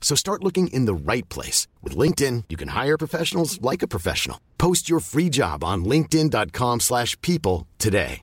[0.00, 1.68] So start looking in the right place.
[1.84, 4.38] With LinkedIn, you can hire professionals like a professional.
[4.58, 8.22] Post your free job on linkedin.com/people today.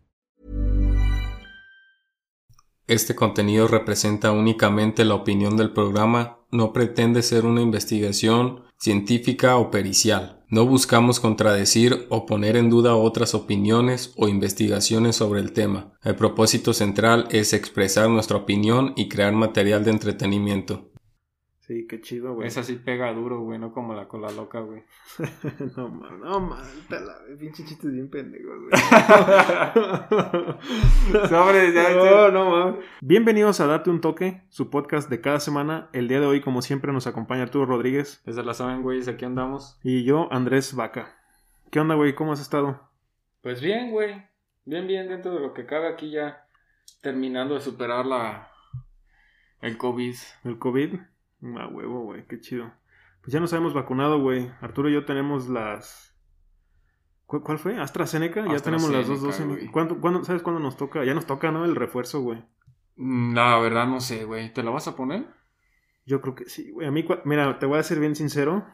[2.87, 9.69] Este contenido representa únicamente la opinión del programa, no pretende ser una investigación científica o
[9.71, 10.45] pericial.
[10.49, 15.91] No buscamos contradecir o poner en duda otras opiniones o investigaciones sobre el tema.
[16.01, 20.89] El propósito central es expresar nuestra opinión y crear material de entretenimiento.
[21.67, 22.47] Sí, qué chido, güey.
[22.47, 24.83] Esa sí pega duro, güey, no como la cola loca, güey.
[25.75, 26.57] no, man, no,
[26.89, 28.71] la pinche chistes bien pendejos, güey.
[31.27, 32.79] Sobre, ya, No, no, man.
[33.01, 35.89] Bienvenidos a Date un Toque, su podcast de cada semana.
[35.91, 39.25] El día de hoy, como siempre, nos acompaña Arturo Rodríguez Desde la saben, güey, aquí
[39.25, 39.77] andamos.
[39.83, 41.17] y yo, Andrés Vaca.
[41.69, 42.15] ¿Qué onda, güey?
[42.15, 42.79] ¿Cómo has estado?
[43.41, 44.25] Pues bien, güey.
[44.63, 46.47] Bien, bien, dentro de lo que cabe aquí ya
[47.01, 48.51] terminando de superar la...
[49.59, 50.15] El COVID.
[50.45, 50.93] ¿El COVID?
[51.43, 52.71] Ah, huevo, güey, qué chido.
[53.21, 54.49] Pues ya nos habíamos vacunado, güey.
[54.61, 56.15] Arturo y yo tenemos las...
[57.25, 57.77] ¿Cu- ¿Cuál fue?
[57.79, 58.45] ¿AstraZeneca?
[58.47, 59.71] Ya tenemos las dos AstraZeneca, dosis.
[59.71, 61.03] ¿Cuándo, cuándo- ¿Sabes cuándo nos toca?
[61.03, 61.65] Ya nos toca, ¿no?
[61.65, 62.43] El refuerzo, güey.
[62.95, 64.53] Mm, La verdad no sé, güey.
[64.53, 65.27] ¿Te la vas a poner?
[66.05, 66.87] Yo creo que sí, güey.
[66.87, 68.65] A mí, mira, te voy a ser bien sincero.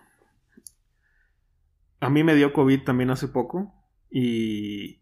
[2.00, 3.74] A mí me dio COVID también hace poco.
[4.10, 5.02] Y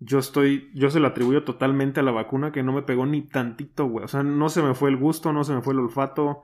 [0.00, 3.22] yo estoy, yo se lo atribuyo totalmente a la vacuna que no me pegó ni
[3.22, 4.04] tantito, güey.
[4.04, 6.42] O sea, no se me fue el gusto, no se me fue el olfato.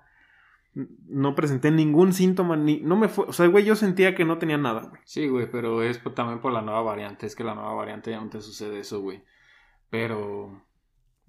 [1.06, 4.36] No presenté ningún síntoma, ni, no me fue, o sea, güey, yo sentía que no
[4.36, 5.00] tenía nada, güey.
[5.06, 7.24] Sí, güey, pero es por- también por la nueva variante.
[7.24, 9.24] Es que la nueva variante ya no te sucede eso, güey.
[9.88, 10.62] Pero...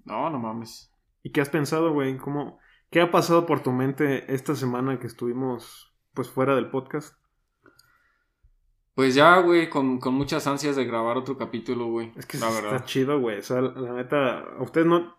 [0.04, 0.92] No, no mames.
[1.22, 2.18] ¿Y qué has pensado, güey?
[2.18, 2.58] ¿Cómo,
[2.90, 7.14] qué ha pasado por tu mente esta semana que estuvimos, pues, fuera del podcast?
[8.94, 12.12] Pues ya, güey, con, con muchas ansias de grabar otro capítulo, güey.
[12.16, 12.84] Es que la está verdad.
[12.84, 13.38] chido, güey.
[13.38, 15.16] O sea, la, la neta, a ustedes no.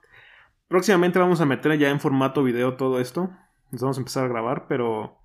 [0.67, 3.31] Próximamente vamos a meter ya en formato video todo esto.
[3.71, 5.17] Nos vamos a empezar a grabar, pero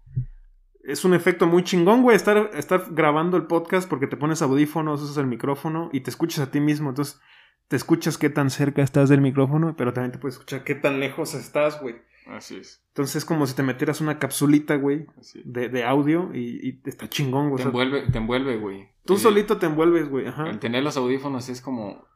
[0.82, 5.03] es un efecto muy chingón, güey, estar, estar grabando el podcast porque te pones audífonos,
[5.03, 6.91] usas el micrófono y te escuchas a ti mismo.
[6.91, 7.21] Entonces,
[7.69, 11.00] te escuchas qué tan cerca estás del micrófono, pero también te puedes escuchar qué tan
[11.00, 11.97] lejos estás, güey.
[12.27, 12.82] Así es.
[12.88, 15.06] Entonces, es como si te metieras una capsulita, güey,
[15.44, 17.62] de, de audio y, y está chingón, güey.
[17.62, 18.88] Te envuelve, te envuelve, güey.
[19.05, 20.26] tú Eh, solito te envuelves, güey.
[20.26, 20.49] Ajá.
[20.49, 22.06] El tener los audífonos es como...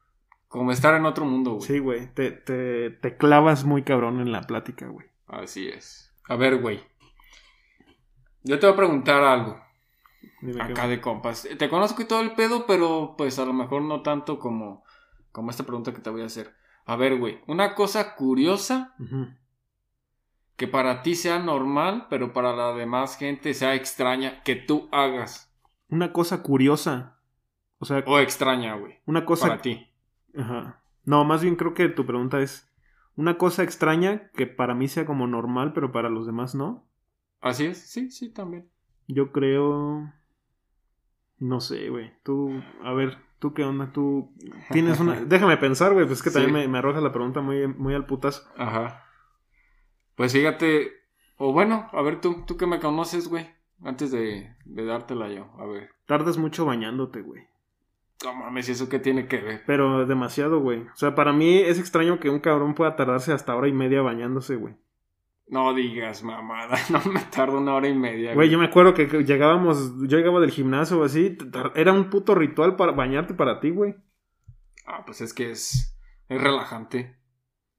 [0.48, 1.66] Como estar en otro mundo, güey.
[1.66, 2.06] Sí, güey.
[2.14, 5.06] Te, te, te clavas muy cabrón en la plática, güey.
[5.26, 6.07] Así es.
[6.28, 6.80] A ver, güey.
[8.44, 9.60] Yo te voy a preguntar algo.
[10.40, 11.48] Dime Acá de compas.
[11.58, 14.84] Te conozco y todo el pedo, pero pues a lo mejor no tanto como,
[15.32, 16.54] como esta pregunta que te voy a hacer.
[16.84, 17.40] A ver, güey.
[17.46, 18.94] Una cosa curiosa
[20.56, 25.52] que para ti sea normal, pero para la demás gente sea extraña que tú hagas.
[25.88, 27.18] Una cosa curiosa.
[27.78, 29.00] O sea, O extraña, güey.
[29.06, 29.48] una cosa.
[29.48, 29.86] Para ti.
[30.36, 30.82] Ajá.
[31.04, 32.67] No, más bien creo que tu pregunta es.
[33.18, 36.86] Una cosa extraña que para mí sea como normal, pero para los demás no.
[37.40, 37.78] Así es.
[37.78, 38.68] Sí, sí, también.
[39.08, 40.12] Yo creo.
[41.38, 42.12] No sé, güey.
[42.22, 42.62] Tú.
[42.84, 43.92] A ver, ¿tú qué onda?
[43.92, 44.32] Tú.
[44.70, 45.14] Tienes una.
[45.24, 46.06] Déjame pensar, güey.
[46.06, 46.60] Pues es que también Sí.
[46.60, 48.48] me, me arroja la pregunta muy, muy al putazo.
[48.56, 49.04] Ajá.
[50.14, 50.92] Pues fíjate.
[51.38, 53.48] O bueno, a ver tú, tú que me conoces, güey.
[53.82, 55.50] Antes de, de dártela yo.
[55.58, 55.90] A ver.
[56.06, 57.48] Tardas mucho bañándote, güey.
[58.24, 59.62] No mames, ¿y eso qué tiene que ver?
[59.66, 60.80] Pero demasiado, güey.
[60.80, 64.02] O sea, para mí es extraño que un cabrón pueda tardarse hasta hora y media
[64.02, 64.74] bañándose, güey.
[65.46, 68.34] No digas mamada, no me tardo una hora y media.
[68.34, 71.38] Güey, yo me acuerdo que llegábamos, yo llegaba del gimnasio o así,
[71.74, 73.94] era un puto ritual para bañarte para ti, güey.
[74.86, 75.96] Ah, pues es que es,
[76.28, 77.16] es relajante.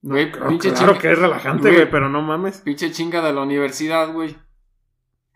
[0.01, 1.75] No, Güey, claro, pinche claro chinga- que es relajante, Güey.
[1.75, 2.61] güey, pero no mames.
[2.61, 4.37] Pinche chinga de la universidad, güey.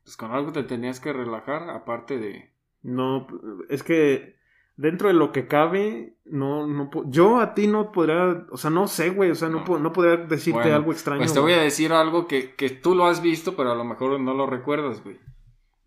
[0.04, 2.54] Pues con algo te tenías que relajar, aparte de...
[2.81, 3.27] No,
[3.69, 4.38] es que
[4.75, 8.88] dentro de lo que cabe, no, no, yo a ti no podría, o sea, no
[8.88, 9.66] sé, güey, o sea, no, No.
[9.66, 11.20] po- no podría decirte Bueno, algo extraño.
[11.20, 13.84] Pues te voy a decir algo que, que tú lo has visto, pero a lo
[13.84, 15.20] mejor no lo recuerdas, güey.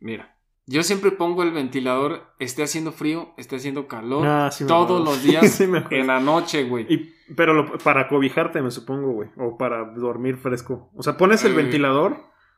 [0.01, 0.33] Mira,
[0.69, 5.23] Yo siempre pongo el ventilador, esté haciendo frío, esté haciendo calor, Ah, sí todos los
[5.23, 6.87] días Sí en la noche, güey.
[6.93, 9.31] Y, pero lo- para cobijarte, me supongo, güey.
[9.37, 10.91] O para dormir fresco.
[10.97, 11.57] O sea, pones el Eh.
[11.57, 12.17] ventilador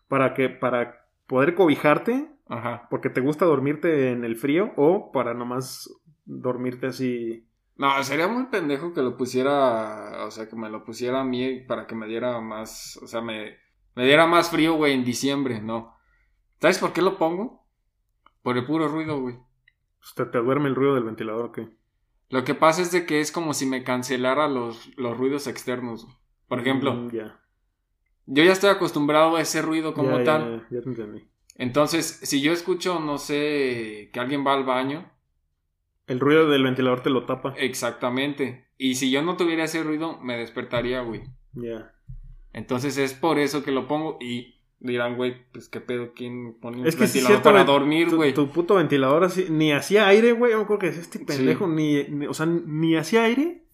[0.08, 2.86] para que, para poder cobijarte, Ajá.
[2.88, 5.90] porque te gusta dormirte en el frío, o para nomás
[6.28, 7.44] dormirte así.
[7.76, 11.60] No, sería muy pendejo que lo pusiera, o sea, que me lo pusiera a mí
[11.60, 13.56] para que me diera más, o sea, me,
[13.94, 15.96] me diera más frío, güey, en diciembre, no.
[16.60, 17.66] ¿Sabes por qué lo pongo?
[18.42, 19.36] Por el puro ruido, güey.
[20.00, 21.60] pues, te, te duerme el ruido del ventilador, ¿ok?
[22.30, 26.04] Lo que pasa es de que es como si me cancelara los, los ruidos externos.
[26.04, 26.16] güey.
[26.48, 27.10] Por ejemplo, Mm,
[28.26, 30.66] yo ya estoy acostumbrado a ese ruido como tal.
[30.70, 31.28] Ya te entendí.
[31.56, 35.10] Entonces, si yo escucho, no sé, que alguien va al baño,
[36.08, 37.54] El ruido del ventilador te lo tapa.
[37.58, 38.66] exactamente.
[38.78, 41.22] Y si yo no tuviera ese ruido, me despertaría, güey.
[41.52, 41.92] Ya.
[42.52, 46.80] Entonces es por eso que lo pongo y dirán, güey, pues qué pedo, ¿quién pone
[46.80, 48.32] un Es que sí, ventilador cierto, para dormir, güey?
[48.32, 50.52] Tu, puto ventilador así, ni hacía aire, güey.
[50.52, 51.24] Yo me acuerdo que decía este Sí.
[51.24, 53.64] pendejo, ni, ni- o sea, ni hacía aire.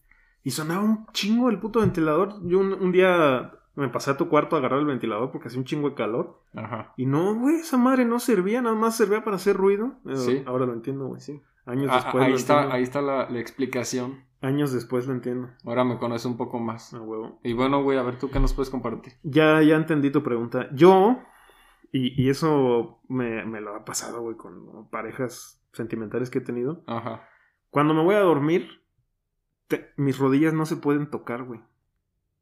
[0.42, 2.34] Y sonaba un chingo el puto ventilador.
[2.46, 5.58] Yo un, un día me pasé a tu cuarto a agarrar el ventilador porque hacía
[5.60, 6.40] un chingo de calor.
[6.54, 6.92] Ajá.
[6.96, 9.94] Y no, güey, esa madre no servía, nada más servía para hacer ruido.
[10.14, 10.42] Sí.
[10.46, 11.20] Ahora lo entiendo, güey.
[11.20, 11.40] Sí.
[11.66, 12.74] Años Ah, después ahí, lo está, entiendo.
[12.76, 14.24] ahí está la, la explicación.
[14.42, 15.48] Años después lo entiendo.
[15.64, 16.92] Ahora me conoce un poco más.
[16.92, 17.40] A huevo.
[17.42, 19.14] Y bueno, güey, a ver tú qué nos puedes compartir.
[19.22, 20.68] Ya, ya entendí tu pregunta.
[20.74, 21.18] Yo,
[21.92, 26.84] y, y eso me, me lo ha pasado, güey, con parejas sentimentales que he tenido.
[26.86, 27.26] Ajá.
[27.70, 28.82] Cuando me voy a dormir,
[29.68, 31.60] te- mis rodillas no se pueden tocar, güey.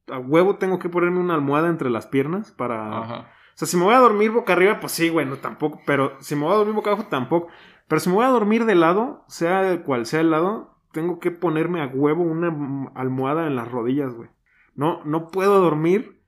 [0.08, 2.98] A huevo tengo que ponerme una almohada entre las piernas para...
[2.98, 3.20] Ajá.
[3.54, 5.80] O sea, si me voy a dormir boca arriba, pues sí, güey, no tampoco.
[5.86, 7.48] Pero si me voy a dormir boca abajo, tampoco.
[7.92, 11.30] Pero si me voy a dormir de lado, sea cual sea el lado, tengo que
[11.30, 12.48] ponerme a huevo una
[12.94, 14.30] almohada en las rodillas, güey.
[14.74, 16.22] No, no puedo dormir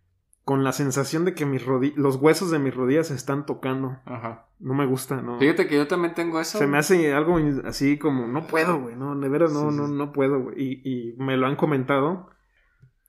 [0.45, 1.65] con la sensación de que mis
[1.97, 3.97] los huesos de mis rodillas se están tocando.
[4.05, 4.49] Ajá.
[4.59, 5.39] No me gusta, no.
[5.39, 6.59] Fíjate que yo también tengo eso.
[6.59, 9.81] Se me hace algo así como, no puedo, güey, no, de veras no, Sí, sí,
[9.81, 10.57] no, no puedo, güey.
[10.63, 12.29] Y, y me lo han comentado.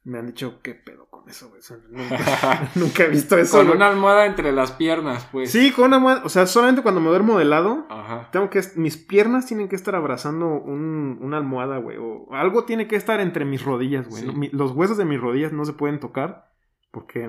[0.05, 1.61] Me han dicho, ¿qué pedo con eso, güey?
[1.89, 3.57] Nunca, nunca he visto eso.
[3.57, 3.75] Con güey.
[3.77, 5.51] una almohada entre las piernas, pues.
[5.51, 6.21] Sí, con una almohada.
[6.23, 8.29] O sea, solamente cuando me duermo de lado, Ajá.
[8.31, 8.61] tengo que.
[8.75, 11.97] Mis piernas tienen que estar abrazando un- una almohada, güey.
[11.99, 14.21] O algo tiene que estar entre mis rodillas, güey.
[14.21, 14.27] Sí.
[14.27, 14.33] ¿no?
[14.33, 16.51] Mi- los huesos de mis rodillas no se pueden tocar.
[16.91, 17.27] Porque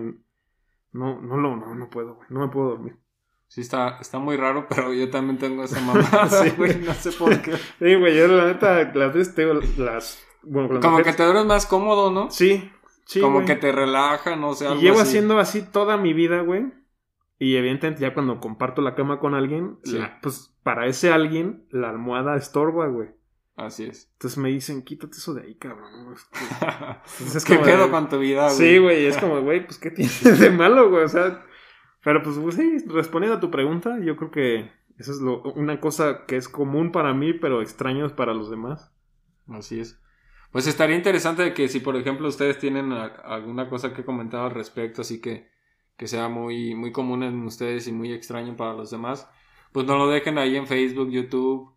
[0.92, 2.26] no, no lo, no, no puedo, güey.
[2.30, 2.96] No me puedo dormir.
[3.48, 6.50] Sí, está, está muy raro, pero yo también tengo esa mamada, Sí.
[6.56, 6.76] güey.
[6.80, 7.52] No sé por qué.
[7.78, 10.25] Sí, güey, yo la neta, las veces tengo las.
[10.48, 12.30] Bueno, con las Como que te duermes más cómodo, ¿no?
[12.30, 12.70] Sí,
[13.04, 13.20] sí.
[13.20, 13.46] Como güey.
[13.46, 15.08] que te relaja, no sé, Y algo llevo así.
[15.08, 16.72] haciendo así toda mi vida, güey.
[17.38, 19.98] Y evidentemente ya cuando comparto la cama con alguien, Sí.
[19.98, 23.10] la- pues para ese alguien la almohada estorba, güey.
[23.56, 24.10] Así es.
[24.14, 25.90] Entonces me dicen, quítate eso de ahí, cabrón.
[26.04, 26.12] ¿no?
[26.12, 26.38] Es que-
[27.20, 28.56] Entonces es ¿Qué de- con tu vida, güey?
[28.56, 31.04] Sí, güey, es como, güey, pues qué tienes de malo, güey.
[31.04, 31.44] O sea,
[32.04, 35.80] pero pues pues, sí, respondiendo a tu pregunta, yo creo que eso es lo, una
[35.80, 38.92] cosa que es común para mí, pero extraño para los demás.
[39.48, 40.00] Así es.
[40.52, 44.50] Pues estaría interesante que si, por ejemplo, ustedes tienen a- alguna cosa que comentar al
[44.52, 45.48] respecto, así que,
[45.96, 49.28] que sea muy, muy común en ustedes y muy extraño para los demás,
[49.72, 51.74] pues no lo dejen ahí en Facebook, YouTube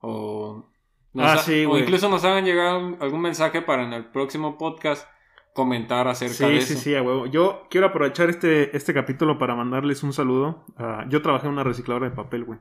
[0.00, 0.68] o,
[1.12, 5.08] nos Ah, sí, o incluso nos hagan llegar algún mensaje para en el próximo podcast
[5.52, 6.82] comentar acerca Sí, de sí, eso.
[6.82, 7.26] sí, a huevo.
[7.26, 10.64] Yo quiero aprovechar este, este capítulo para mandarles un saludo.
[10.76, 12.60] Ah, yo trabajé en una recicladora de papel, güey.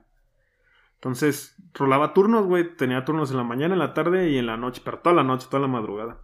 [0.99, 2.75] Entonces, rolaba turnos, güey.
[2.75, 5.23] Tenía turnos en la mañana, en la tarde y en la noche, pero toda la
[5.23, 6.19] noche, toda la madrugada.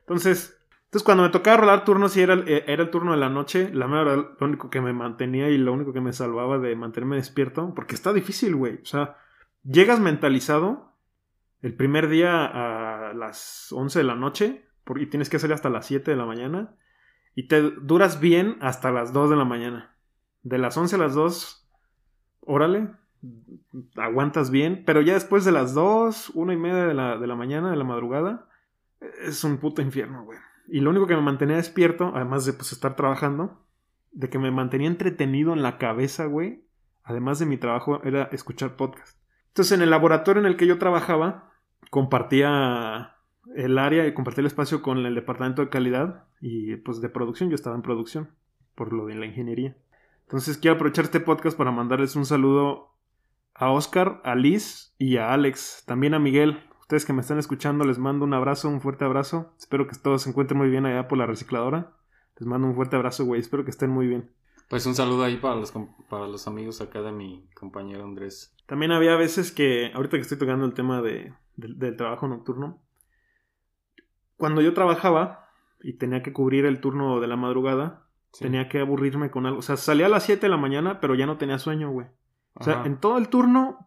[0.00, 3.18] Entonces, entonces cuando me tocaba rolar turnos y era, el- eh, era el turno de
[3.18, 6.58] la noche, la verdad, lo único que me mantenía y lo único que me salvaba
[6.58, 8.80] de mantenerme despierto, porque está difícil, güey.
[8.80, 9.18] O sea,
[9.62, 10.94] llegas mentalizado
[11.60, 14.64] el primer día a las 11 de la noche
[14.96, 16.74] y tienes que salir hasta las 7 de la mañana
[17.34, 19.94] y te duras bien hasta las 2 de la mañana.
[20.42, 21.68] De las 11 a las 2,
[22.40, 22.88] órale,
[23.96, 27.34] aguantas bien, pero ya después de las 2, 1 y media de la, de la
[27.34, 28.48] mañana, de la madrugada,
[29.22, 30.38] es un puto infierno, güey.
[30.68, 33.64] Y lo único que me mantenía despierto, además de pues, estar trabajando,
[34.12, 36.64] de que me mantenía entretenido en la cabeza, güey,
[37.02, 39.18] además de mi trabajo, era escuchar podcast.
[39.48, 41.52] Entonces, en el laboratorio en el que yo trabajaba,
[41.90, 43.14] compartía
[43.54, 47.48] el área y compartía el espacio con el departamento de calidad y pues de producción.
[47.48, 48.30] Yo estaba en producción
[48.74, 49.76] por lo de la ingeniería.
[50.22, 52.94] Entonces, quiero aprovechar este podcast para mandarles un saludo
[53.58, 55.84] a Oscar, a Liz y a Alex.
[55.86, 56.62] También a Miguel.
[56.80, 59.52] Ustedes que me están escuchando, les mando un abrazo, un fuerte abrazo.
[59.58, 61.92] Espero que todos se encuentren muy bien allá por la recicladora.
[62.38, 63.40] Les mando un fuerte abrazo, güey.
[63.40, 64.30] Espero que estén muy bien.
[64.70, 65.72] Pues un saludo ahí para los,
[66.08, 68.54] para los amigos acá de mi compañero Andrés.
[68.66, 72.82] También había veces que, ahorita que estoy tocando el tema de, del- del trabajo nocturno,
[74.36, 75.48] cuando yo trabajaba
[75.80, 78.44] y tenía que cubrir el turno de la madrugada, Sí.
[78.44, 79.60] tenía que aburrirme con algo.
[79.60, 82.06] O sea, salía a las 7 de la mañana, pero ya no tenía sueño, güey.
[82.58, 82.86] O sea, Ajá.
[82.86, 83.86] en todo el turno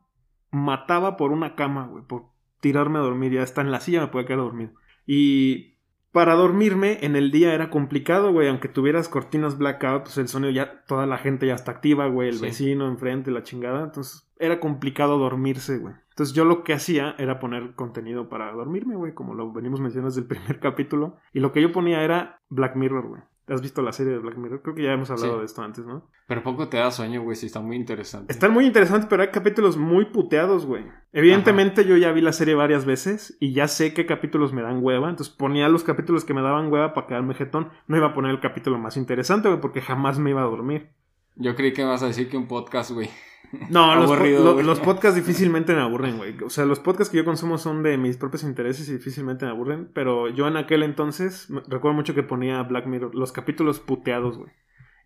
[0.51, 2.25] mataba por una cama, güey, por
[2.59, 3.31] tirarme a dormir.
[3.33, 4.71] Ya hasta en la silla me podía quedar dormido.
[5.05, 5.77] Y
[6.11, 8.47] para dormirme en el día era complicado, güey.
[8.47, 12.29] Aunque tuvieras cortinas blackout, pues el sonido ya, toda la gente ya está activa, güey.
[12.29, 12.41] El Sí.
[12.43, 13.83] vecino enfrente, la chingada.
[13.83, 15.93] Entonces era complicado dormirse, güey.
[16.09, 19.13] Entonces yo lo que hacía era poner contenido para dormirme, güey.
[19.13, 21.15] Como lo venimos mencionando desde el primer capítulo.
[21.33, 23.21] Y lo que yo ponía era Black Mirror, güey.
[23.47, 24.61] ¿Has visto la serie de Black Mirror?
[24.61, 25.39] Creo que ya hemos hablado Sí.
[25.39, 26.07] de esto antes, ¿no?
[26.27, 28.31] Pero poco te da sueño, güey, si está muy interesante.
[28.31, 30.85] Están muy interesantes, pero hay capítulos muy puteados, güey.
[31.11, 34.79] Evidentemente yo ya vi la serie varias veces y ya sé qué capítulos me dan
[34.81, 35.09] hueva.
[35.09, 37.69] Entonces ponía los capítulos que me daban hueva para quedarme jetón.
[37.87, 40.89] No iba a poner el capítulo más interesante, güey, porque jamás me iba a dormir.
[41.35, 43.09] Yo creí que vas a decir que un podcast, güey.
[43.69, 46.35] No, los, po- lo- los podcasts difícilmente me aburren, güey.
[46.43, 49.51] O sea, los podcasts que yo consumo son de mis propios intereses y difícilmente me
[49.51, 49.89] aburren.
[49.93, 54.51] Pero yo en aquel entonces recuerdo mucho que ponía Black Mirror, los capítulos puteados, güey.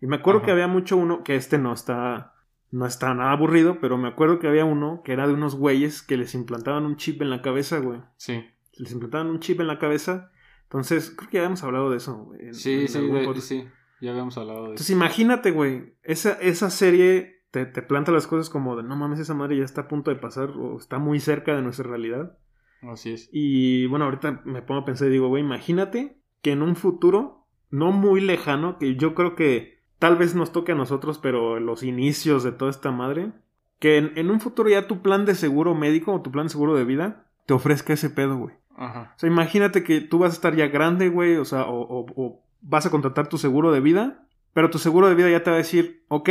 [0.00, 0.46] Y me acuerdo Ajá.
[0.46, 2.34] que había mucho uno, que este no está,
[2.70, 6.02] no está nada aburrido, pero me acuerdo que había uno que era de unos güeyes
[6.02, 8.00] que les implantaban un chip en la cabeza, güey.
[8.16, 8.44] Sí.
[8.74, 10.30] Les implantaban un chip en la cabeza.
[10.64, 12.40] Entonces, creo que ya habíamos hablado de eso, güey.
[12.54, 13.66] Sí, en sí, de- sí.
[14.00, 14.96] Ya habíamos hablado de Entonces eso.
[14.96, 19.32] imagínate, güey, esa, esa serie te, te planta las cosas como de no mames, esa
[19.32, 22.36] madre ya está a punto de pasar o está muy cerca de nuestra realidad.
[22.82, 23.30] Así es.
[23.32, 27.46] Y bueno, ahorita me pongo a pensar y digo, güey, imagínate que en un futuro
[27.70, 31.82] no muy lejano, que yo creo que tal vez nos toque a nosotros, pero los
[31.82, 33.32] inicios de toda esta madre,
[33.78, 36.50] que en, en un futuro ya tu plan de seguro médico o tu plan de
[36.50, 38.54] seguro de vida te ofrezca ese pedo, güey.
[38.76, 39.14] Ajá.
[39.16, 42.06] O sea, imagínate que tú vas a estar ya grande, güey, o sea, o, o-
[42.16, 45.50] o vas a contratar tu seguro de vida, pero tu seguro de vida ya te
[45.50, 46.28] va a decir, ok,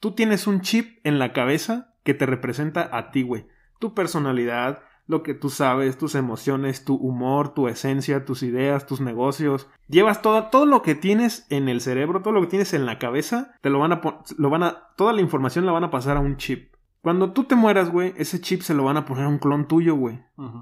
[0.00, 3.46] tú tienes un chip en la cabeza que te representa a ti, güey.
[3.78, 9.00] Tu personalidad, lo que tú sabes, tus emociones, tu humor, tu esencia, tus ideas, tus
[9.00, 9.68] negocios.
[9.88, 12.98] Llevas todo, todo lo que tienes en el cerebro, todo lo que tienes en la
[12.98, 14.00] cabeza, te lo van a,
[14.38, 16.74] lo van a, toda la información la van a pasar a un chip.
[17.02, 19.68] Cuando tú te mueras, güey, ese chip se lo van a poner a un clon
[19.68, 20.18] tuyo, güey.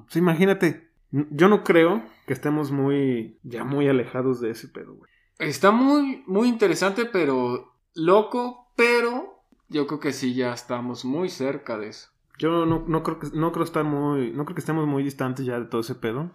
[0.08, 0.90] Sea, imagínate.
[1.10, 3.38] Yo no creo que estemos muy.
[3.44, 5.10] ya muy alejados de ese pedo, güey.
[5.38, 11.78] Está muy, muy interesante, pero loco, pero yo creo que sí ya estamos muy cerca
[11.78, 12.08] de eso.
[12.38, 14.32] Yo no, no creo que no creo estar muy.
[14.32, 16.32] no creo que estemos muy distantes ya de todo ese pedo.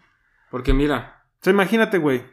[0.49, 2.23] Porque mira, O sea, imagínate, güey.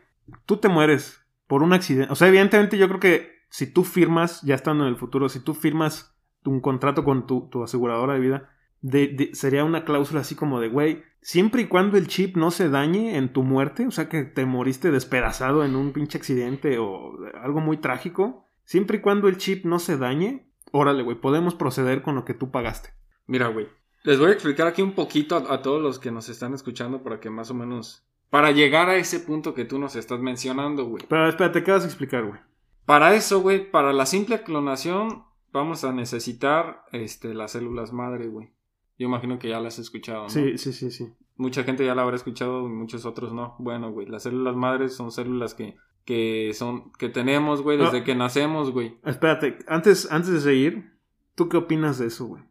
[0.47, 2.13] Tú te mueres por un accidente.
[2.13, 5.41] O sea, evidentemente yo creo que si tú firmas, ya estando en el futuro, si
[5.41, 8.51] tú firmas un contrato con tu, tu aseguradora de vida,
[8.83, 12.51] de- de- sería una cláusula así como de, güey, siempre y cuando el chip no
[12.53, 16.79] se dañe en tu muerte, o sea, que te moriste despedazado en un pinche accidente
[16.79, 21.55] o algo muy trágico, siempre y cuando el chip no se dañe, órale, güey, podemos
[21.55, 22.91] proceder con lo que tú pagaste.
[23.27, 23.67] mira, güey.
[24.03, 27.03] Les voy a explicar aquí un poquito a, a todos los que nos están escuchando
[27.03, 28.07] para que más o menos...
[28.31, 31.05] Para llegar a ese punto que tú nos estás mencionando, güey.
[31.09, 32.39] Pero espérate, ¿qué vas a explicar, güey?
[32.85, 38.53] Para eso, güey, para la simple clonación, vamos a necesitar este, las células madre, güey.
[38.99, 40.29] Yo imagino que ya las has escuchado, ¿no?
[40.29, 41.13] Sí, sí, sí, sí.
[41.37, 43.57] Mucha gente ya la habrá escuchado, muchos otros no.
[43.59, 48.05] Bueno, güey, las células madres son células que, que son, que tenemos, güey, desde Ah.
[48.05, 48.97] que nacemos, güey.
[49.05, 50.93] Espérate, antes, antes de seguir,
[51.35, 52.43] ¿tú qué opinas de eso, güey?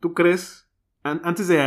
[0.00, 0.60] ¿Tú crees?
[1.04, 1.58] an- antes de.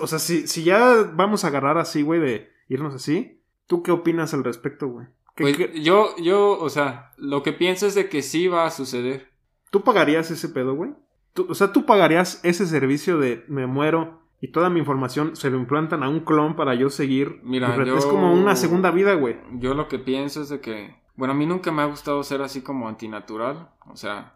[0.00, 3.90] O sea, si, si ya vamos a agarrar así, güey, de irnos así, ¿tú qué
[3.90, 5.06] opinas al respecto, güey?
[5.34, 8.70] ¿Qué- Pues, yo, yo, o sea, lo que pienso es de que sí va a
[8.70, 9.30] suceder.
[9.70, 10.92] ¿Tú pagarías ese pedo, güey?
[11.32, 15.48] Tú- o sea, ¿tú pagarías ese servicio de me muero y toda mi información se
[15.50, 17.40] lo implantan a un clon para yo seguir?
[17.42, 19.36] Mira, yo- Es como una segunda vida, güey.
[19.54, 22.42] Yo lo que pienso es de que, bueno, a mí nunca me ha gustado ser
[22.42, 23.70] así como antinatural.
[23.86, 24.34] O sea,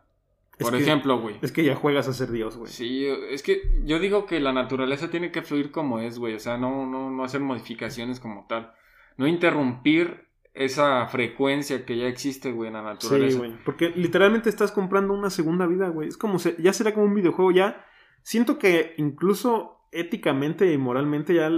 [0.59, 1.37] Es por que- ejemplo, güey.
[1.43, 2.71] Es que ya juegas a ser Dios, güey.
[2.73, 6.35] Sí, es que yo digo que la naturaleza tiene que fluir como es, güey.
[6.35, 8.73] O sea, no, no, no hacer modificaciones como tal.
[9.19, 13.39] No interrumpir esa frecuencia que ya existe, güey, en la Sí, naturaleza.
[13.39, 13.53] güey.
[13.65, 16.09] Porque literalmente estás comprando una segunda vida, güey.
[16.09, 17.51] Es como se, ya será como un videojuego.
[17.53, 17.85] Ya
[18.23, 21.51] siento que incluso éticamente y moralmente ya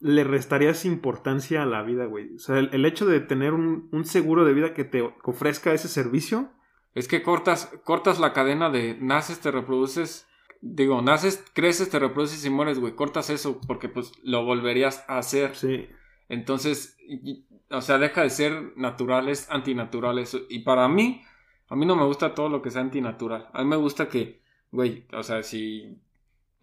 [0.00, 2.34] le restarías importancia a la vida, güey.
[2.34, 5.72] O sea, el, el hecho de tener un, un seguro de vida que te ofrezca
[5.72, 6.50] ese servicio.
[6.94, 10.28] Es que cortas, cortas la cadena de naces, te reproduces.
[10.60, 12.94] Digo, naces, creces, te reproduces y mueres, güey.
[12.94, 15.56] Cortas eso porque pues lo volverías a hacer.
[15.56, 15.86] Sí.
[16.28, 20.40] Entonces, y- o sea, deja de ser natural, es antinatural eso.
[20.48, 21.22] Y para mí,
[21.68, 23.48] a mí no me gusta todo lo que sea antinatural.
[23.52, 25.98] A mí me gusta que, güey, o sea, si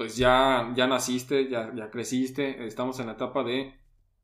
[0.02, 3.76] pues ya, ya naciste, ya, ya creciste, estamos en la etapa de,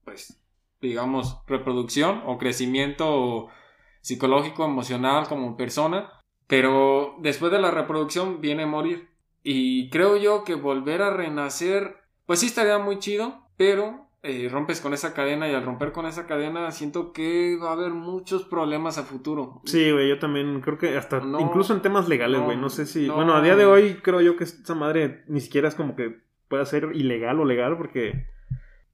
[0.04, 0.42] pues,
[0.82, 3.48] digamos, reproducción o crecimiento
[4.02, 6.10] psicológico, emocional como persona.
[6.48, 9.12] Pero después de la reproducción viene morir.
[9.44, 14.82] Y creo yo que volver a renacer, pues sí estaría muy chido, pero eh, rompes
[14.82, 18.44] con esa cadena y al romper con esa cadena siento que va a haber muchos
[18.44, 19.62] problemas a futuro.
[19.66, 22.86] Sí, güey, yo también creo que hasta No, incluso en temas legales, güey, no, sé
[22.86, 23.16] si, no.
[23.16, 26.22] bueno, a día de hoy creo yo que esa madre ni siquiera es como que
[26.48, 28.28] pueda ser ilegal o legal porque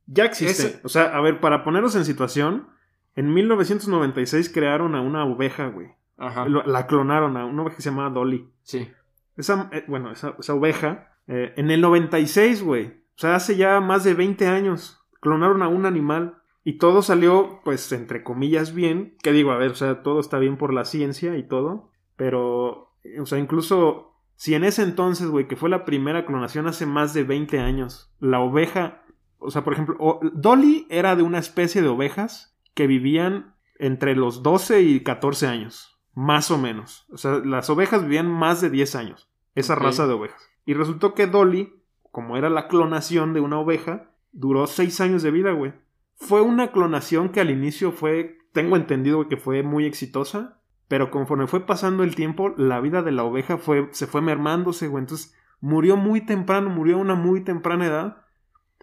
[0.05, 0.67] ya existe.
[0.67, 2.67] Ese- O sea, a ver, para ponernos en situación,
[3.15, 5.87] en 1996 crearon a una oveja, güey.
[6.17, 6.45] Ajá.
[6.47, 8.49] La clonaron a una oveja que se llamaba Dolly.
[8.61, 8.89] Sí.
[9.35, 13.79] Esa, eh, bueno, esa, esa oveja, eh, en el 96, güey, o sea, hace ya
[13.81, 19.17] más de 20 años, clonaron a un animal y todo salió, pues, entre comillas, bien.
[19.23, 22.91] Que digo, a ver, o sea, todo está bien por la ciencia y todo, pero,
[23.03, 26.85] eh, o sea, incluso si en ese entonces, güey, que fue la primera clonación hace
[26.85, 29.03] más de 20 años, la oveja,
[29.39, 34.15] o sea, por ejemplo, o- Dolly era de una especie de ovejas que vivían entre
[34.15, 37.05] los 12 y 14 años, más o menos.
[37.11, 40.41] O sea, las ovejas vivían más de 10 años, esa raza de ovejas.
[40.65, 45.31] Y resultó que Dolly, como era la clonación de una oveja, duró 6 años de
[45.31, 45.73] vida, güey.
[46.15, 51.09] Fue una clonación que al inicio fue, tengo entendido güey, que fue muy exitosa, pero
[51.11, 55.03] conforme fue pasando el tiempo, la vida de la oveja fue, se fue mermándose, güey.
[55.03, 58.25] Entonces murió muy temprano, murió a una muy temprana edad.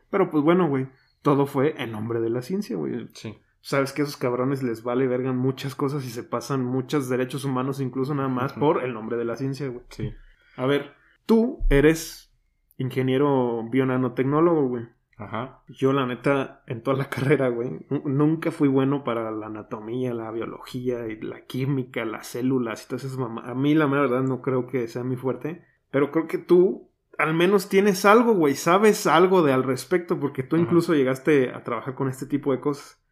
[0.09, 0.89] Pero pues bueno, güey,
[1.23, 3.09] todo fue en nombre de la ciencia, güey.
[3.13, 3.39] Sí.
[3.61, 7.45] Sabes que a esos cabrones les vale vergan muchas cosas y se pasan muchos derechos
[7.45, 9.85] humanos, incluso nada más por el nombre de la ciencia, güey.
[9.91, 10.15] Sí.
[10.57, 10.95] A ver,
[11.27, 12.35] tú eres
[12.79, 14.89] ingeniero bionanotecnólogo, güey.
[15.21, 15.63] Ajá.
[15.69, 20.15] Yo, la neta, en toda la carrera, güey, nu- nunca fui bueno para la anatomía,
[20.15, 23.49] la biología, y la química, las células y todas esas mamás.
[23.49, 25.65] A mí, la mera verdad, no creo que sea mi fuerte.
[25.91, 28.55] Pero creo que tú, al menos, tienes algo, güey.
[28.55, 30.65] Sabes algo de al respecto, porque tú Ajá.
[30.65, 33.03] incluso llegaste a trabajar con este tipo de cosas.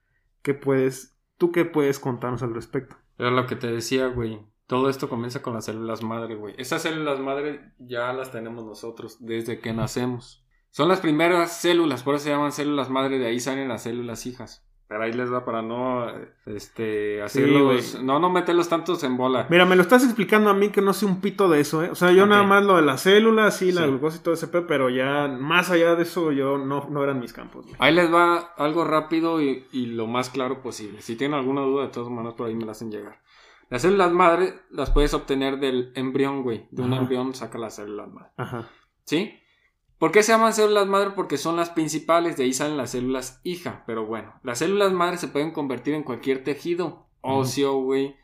[0.43, 2.97] ¿Qué puedes, tú qué puedes contarnos al respecto?
[3.19, 4.41] Era lo que te decía, güey.
[4.69, 6.55] Todo esto comienza con las células madre, güey.
[6.59, 10.45] Esas células madre ya las tenemos nosotros desde que nacemos.
[10.79, 14.27] Son las primeras células, por eso se llaman células madre, de ahí salen las células
[14.27, 14.65] hijas.
[14.87, 16.07] Pero ahí les va para no,
[16.47, 19.49] este, hacerlos, no, no meterlos tantos en bola.
[19.51, 21.91] Mira, me lo estás explicando a mí que no sé un pito de eso, ¿eh?
[21.91, 23.89] O sea, yo nada más lo de las células, sí, la Sí.
[23.89, 27.33] glucosa y todo ese pero ya más allá de eso, yo no, no eran mis
[27.33, 27.77] campos, güey.
[27.81, 31.03] Ahí les va algo rápido y, y lo más claro posible.
[31.03, 33.21] Si tienen alguna duda, de todas maneras, por ahí me la hacen llegar.
[33.69, 36.69] Las células madre las puedes obtener del embrión, güey.
[36.71, 38.31] De un embrión saca las células madre.
[38.37, 38.69] Ajá.
[39.03, 39.35] ¿Sí?
[39.99, 41.11] ¿Por qué se llaman células madre?
[41.17, 43.83] Porque son las principales, de ahí salen las células hija.
[43.87, 47.09] Pero bueno, las células madre se pueden convertir en cualquier tejido.
[47.21, 48.17] Óseo, güey.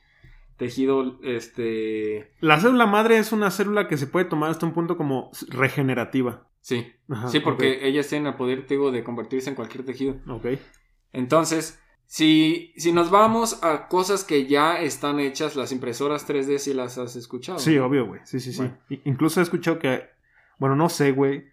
[0.56, 2.32] Tejido, este...
[2.38, 6.48] La célula madre es una célula que se puede tomar hasta un punto como regenerativa.
[6.60, 6.92] Sí.
[7.08, 10.16] Ajá, sí, porque ellas tienen el poder, te digo, de convertirse en cualquier tejido.
[10.28, 10.46] Ok.
[11.12, 16.72] Entonces, si, si nos vamos a cosas que ya están hechas, las impresoras 3D, si
[16.72, 17.58] las has escuchado.
[17.58, 18.20] Sí, obvio, güey.
[18.24, 18.58] Sí, sí, sí.
[18.58, 18.78] Bueno.
[19.04, 20.04] Incluso he escuchado que,
[20.58, 21.52] bueno, no sé, güey.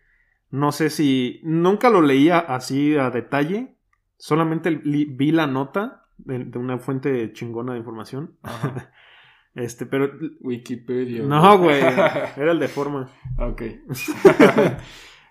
[0.52, 3.76] No sé si, nunca lo leía así a detalle.
[4.18, 8.38] Solamente vi la nota de, de una fuente chingona de información.
[8.44, 8.92] Ajá.
[9.54, 10.10] Este, pero
[10.40, 11.24] Wikipedia.
[11.24, 11.82] no, güey.
[11.82, 13.10] Era el de forma.
[13.38, 13.62] ok.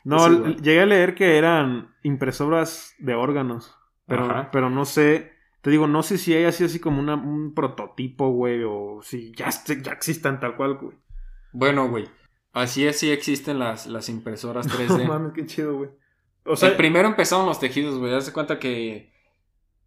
[0.05, 3.75] No, llegué a leer que eran impresoras de órganos.
[4.07, 4.51] Pero, Ajá.
[4.51, 5.33] pero no sé.
[5.61, 8.63] Te digo, no sé si hay así, así como una- un prototipo, güey.
[8.65, 9.49] O si ya,
[9.83, 10.97] ya existan tal cual, güey.
[11.53, 12.07] Bueno, güey.
[12.53, 15.07] Así es, sí existen las, las impresoras No 3D.
[15.09, 15.91] mames, qué chido, güey.
[16.45, 18.15] O sea, el primero empezaron los tejidos, güey.
[18.15, 19.13] Haz de cuenta que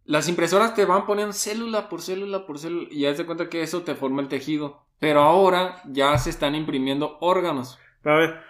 [0.04, 2.88] las impresoras te van poniendo célula por célula por célula.
[2.90, 4.86] Y haz de cuenta que eso te forma el tejido.
[4.98, 7.78] Pero ahora ya se están imprimiendo órganos.
[8.04, 8.40] a ver,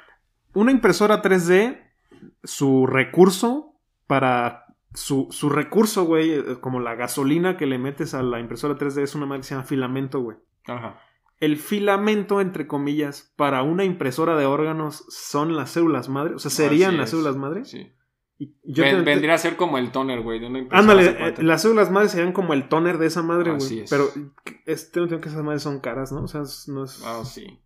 [0.52, 1.80] una impresora 3D,
[2.44, 3.74] su recurso
[4.06, 4.60] para.
[4.92, 9.02] Su, su recurso, güey, eh, como la gasolina que le metes a la impresora 3D
[9.02, 10.36] es una madre que se llama filamento, güey.
[10.68, 11.00] Ajá.
[11.40, 16.34] El filamento, entre comillas, para una impresora de órganos son las células madre.
[16.34, 17.10] O sea, serían Así las es.
[17.10, 17.64] células madre.
[17.64, 17.92] Sí.
[18.38, 20.80] Y yo Ven- te- vendría a ser como el toner, güey, de una impresora.
[20.92, 23.84] Ándale, eh, las células madres serían como el toner de esa madre, Así güey.
[23.84, 23.90] es.
[23.90, 24.08] Pero
[24.66, 26.22] este no tengo que esas madres son caras, ¿no?
[26.24, 27.02] O sea, no es.
[27.04, 27.60] Ah, sí.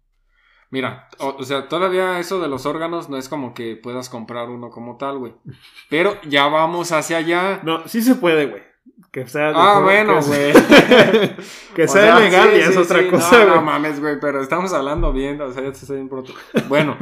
[0.70, 4.50] Mira, o, o sea, todavía eso de los órganos no es como que puedas comprar
[4.50, 5.34] uno como tal, güey.
[5.88, 7.60] Pero ya vamos hacia allá.
[7.64, 8.62] No, sí se puede, güey.
[9.10, 9.48] Que sea.
[9.48, 10.52] de Ah, bueno, que güey.
[10.52, 11.36] sea-
[11.74, 13.56] que O sea sea, legal sí, y es sí, otra sí, cosa, no, güey.
[13.56, 16.32] No mames, güey, pero estamos hablando bien, o sea, ya estoy bien pronto.
[16.68, 16.96] Bueno,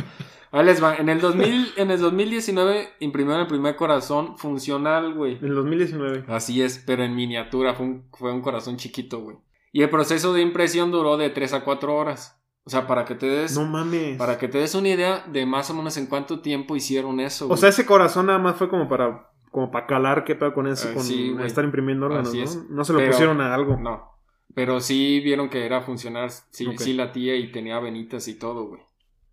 [0.53, 0.95] ahí les va.
[0.97, 5.39] En el 2000, en el 2019 imprimieron el primer corazón funcional, güey.
[5.39, 6.25] En el 2019.
[6.29, 9.37] Así es, pero en miniatura, fue un, fue un corazón chiquito, güey.
[9.73, 12.41] Y el proceso de impresión duró de 3 a 4 horas.
[12.65, 14.17] O sea, para que te des, No mames.
[14.19, 17.45] para que te des una idea de más o menos en cuánto tiempo hicieron eso,
[17.45, 17.61] O güey.
[17.61, 19.31] sea, ese corazón nada más fue como para.
[19.57, 21.47] Como para calar qué pedo con eso, Eh, con sí, güey.
[21.47, 22.45] estar imprimiendo órganos, Así ¿no?
[22.45, 22.69] es.
[22.69, 23.79] No se lo Pero- pusieron a algo.
[23.79, 24.13] No.
[24.55, 26.75] Pero sí vieron que era funcionar, sí, Ok.
[26.77, 28.83] sí latía y tenía venitas y todo, güey.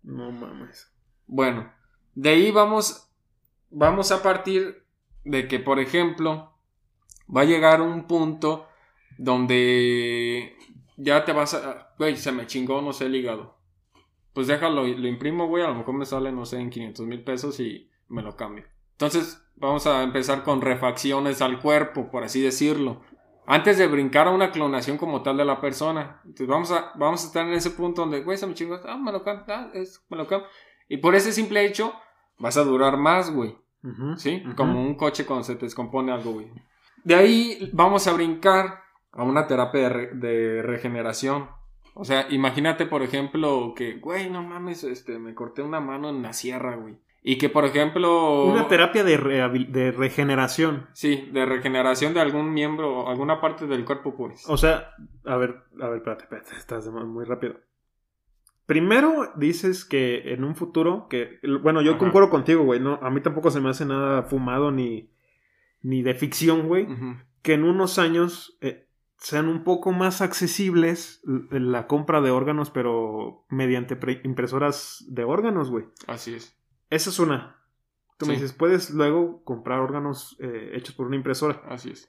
[0.02, 0.90] No mames.
[1.26, 1.70] Bueno,
[2.14, 3.06] de ahí vamos,
[3.68, 4.82] vamos a partir
[5.24, 6.54] de que, por ejemplo,
[7.28, 8.66] va a llegar un punto
[9.18, 10.56] donde
[10.96, 11.92] ya te vas a...
[11.98, 13.58] Güey, se me chingó, no sé, el hígado.
[14.32, 17.22] Pues déjalo, lo imprimo, güey, a lo mejor me sale, no sé, en 500 mil
[17.22, 18.64] pesos y me lo cambio.
[18.92, 23.02] Entonces, vamos a empezar con refacciones al cuerpo, por así decirlo.
[23.46, 26.20] Antes de brincar a una clonación como tal de la persona.
[26.24, 28.96] Entonces, vamos a, vamos a estar en ese punto donde, güey, se me chingó, ah,
[28.96, 30.48] me lo cambio, ah, es, me lo cambio.
[30.88, 31.92] Y por ese simple hecho,
[32.38, 33.56] vas a durar más, güey.
[34.16, 34.42] ¿Sí?
[34.56, 36.50] Como un coche cuando se te descompone algo, güey.
[37.04, 38.80] De ahí vamos a brincar
[39.12, 41.50] a una terapia de, re- de regeneración.
[41.92, 46.22] O sea, imagínate, por ejemplo, que, güey, no mames, este, me corté una mano en
[46.22, 46.96] la sierra, güey.
[47.26, 48.44] Y que, por ejemplo...
[48.44, 50.88] Una terapia de, rehabil- de regeneración.
[50.92, 54.44] Sí, de regeneración de algún miembro, alguna parte del cuerpo, pues.
[54.46, 54.90] O sea,
[55.24, 57.56] a ver, a ver, espérate, espérate, estás muy rápido.
[58.66, 61.98] Primero dices que en un futuro, que bueno, yo Ajá.
[61.98, 65.10] concuerdo contigo, güey, no, a mí tampoco se me hace nada fumado ni,
[65.82, 66.86] ni de ficción, güey,
[67.42, 68.86] que en unos años eh,
[69.18, 75.70] sean un poco más accesibles la compra de órganos, pero mediante pre- impresoras de órganos,
[75.70, 75.84] güey.
[76.06, 76.54] Así es.
[76.94, 77.56] Esa es una.
[78.18, 81.60] Tú me dices, puedes luego comprar órganos eh, hechos por una impresora.
[81.68, 82.08] Así es.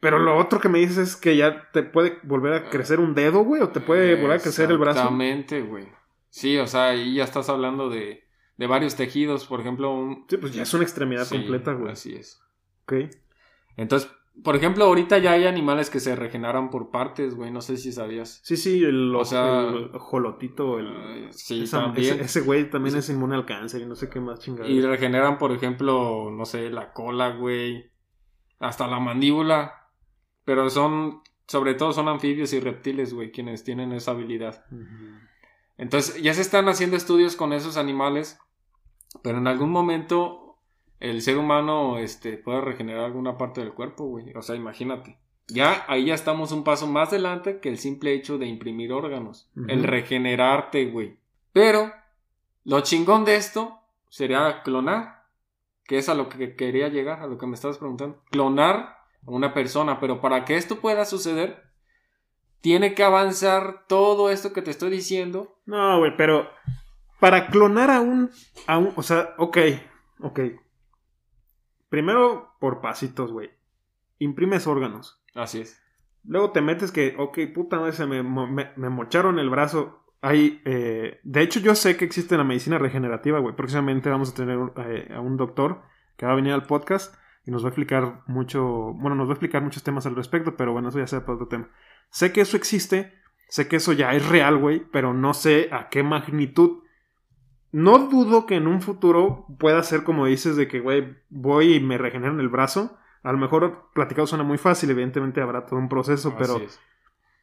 [0.00, 3.14] Pero lo otro que me dices es que ya te puede volver a crecer un
[3.14, 4.98] dedo, güey, o te puede volver a crecer el brazo.
[4.98, 5.88] Exactamente, güey.
[6.28, 8.24] Sí, o sea, ahí ya estás hablando de,
[8.56, 10.26] de varios tejidos, por ejemplo, un...
[10.28, 11.92] Sí, pues ya es una extremidad Sí, completa, güey.
[11.92, 12.42] Así es.
[12.82, 12.94] Ok.
[13.76, 14.10] Entonces,
[14.42, 17.50] por ejemplo, ahorita ya hay animales que se regeneran por partes, güey.
[17.52, 18.40] No sé si sabías.
[18.42, 22.14] Sí, sí, el, O sea, el jolotito, el, Eh, sí, esa- también.
[22.14, 24.68] ese, ese güey también es inmune al cáncer y no sé qué más chingada.
[24.68, 27.90] Y regeneran, por ejemplo, no sé, la cola, güey.
[28.58, 29.72] Hasta la mandíbula.
[30.44, 34.64] Pero son, sobre todo son anfibios y reptiles, güey, quienes tienen esa habilidad.
[35.78, 38.38] Entonces, ya se están haciendo estudios con esos animales.
[39.22, 40.43] Pero en algún momento
[41.04, 44.32] el ser humano este, puede regenerar alguna parte del cuerpo, güey.
[44.34, 45.18] O sea, imagínate.
[45.48, 49.50] Ya ahí ya estamos un paso más adelante que el simple hecho de imprimir órganos.
[49.68, 51.18] El regenerarte, güey.
[51.52, 51.92] Pero
[52.64, 55.24] lo chingón de esto sería clonar.
[55.84, 58.22] Que es a lo que quería llegar, a lo que me estabas preguntando.
[58.30, 60.00] Clonar a una persona.
[60.00, 61.64] Pero para que esto pueda suceder,
[62.62, 65.58] tiene que avanzar todo esto que te estoy diciendo.
[65.66, 66.48] No, güey, pero
[67.20, 68.30] para clonar a un,
[68.66, 69.58] a un, o sea, ok,
[70.20, 70.40] ok.
[71.94, 73.50] Primero por pasitos, güey.
[74.18, 75.22] Imprimes órganos.
[75.32, 75.80] Así es.
[76.24, 80.04] Luego te metes que, ok, puta madre, se me, mo- me, me mocharon el brazo.
[80.20, 83.54] Hay, eh, de hecho, yo sé que existe la medicina regenerativa, güey.
[83.54, 85.82] Próximamente vamos a tener eh, a un doctor
[86.16, 87.14] que va a venir al podcast
[87.46, 90.56] y nos va a explicar mucho, bueno, nos va a explicar muchos temas al respecto,
[90.56, 91.70] pero bueno, eso ya sea para otro tema.
[92.10, 93.14] Sé que eso existe,
[93.48, 96.82] sé que eso ya es real, güey, pero no sé a qué magnitud.
[97.74, 101.80] No dudo que en un futuro pueda ser como dices de que, güey, voy y
[101.80, 102.96] me regeneran el brazo.
[103.24, 106.78] A lo mejor platicado suena muy fácil, evidentemente habrá todo un proceso, pero es.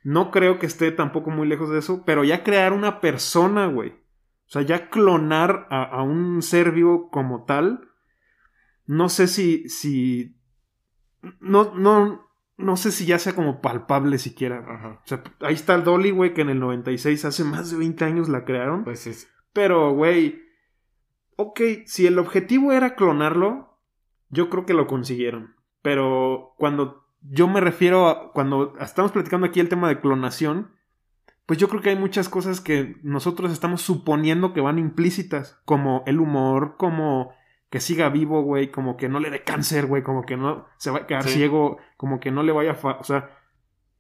[0.04, 2.04] no creo que esté tampoco muy lejos de eso.
[2.06, 3.90] Pero ya crear una persona, güey.
[3.90, 7.90] O sea, ya clonar a, a un ser vivo como tal.
[8.86, 9.68] No sé si.
[9.68, 10.38] si.
[11.42, 12.32] No, no.
[12.56, 14.64] No sé si ya sea como palpable siquiera.
[14.66, 15.02] Ajá.
[15.04, 18.06] O sea, ahí está el Dolly, güey, que en el 96, hace más de 20
[18.06, 18.86] años la crearon.
[18.86, 19.28] Pues es.
[19.54, 20.42] Pero, güey.
[21.36, 23.78] Ok, si el objetivo era clonarlo,
[24.30, 25.56] yo creo que lo consiguieron.
[25.82, 28.32] Pero cuando yo me refiero a.
[28.32, 30.72] Cuando estamos platicando aquí el tema de clonación,
[31.46, 35.60] pues yo creo que hay muchas cosas que nosotros estamos suponiendo que van implícitas.
[35.66, 37.34] Como el humor, como
[37.70, 40.92] que siga vivo, güey, como que no le dé cáncer, güey, como que no se
[40.92, 41.36] va a quedar Sí.
[41.36, 42.88] ciego, como que no le vaya a...
[43.00, 43.38] O sea,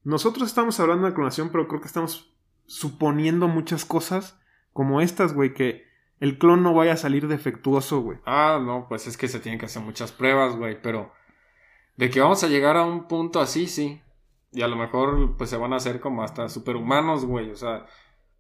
[0.03, 2.35] nosotros estamos hablando de clonación, pero creo que estamos
[2.65, 4.40] suponiendo muchas cosas
[4.73, 5.85] como estas, güey, que
[6.19, 8.19] el clon no vaya a salir defectuoso, güey.
[8.25, 11.11] Ah, no, pues es que se tienen que hacer muchas pruebas, güey, pero
[11.97, 14.01] de que vamos a llegar a un punto así, sí.
[14.51, 17.85] Y a lo mejor pues se van a hacer como hasta superhumanos, güey, o sea,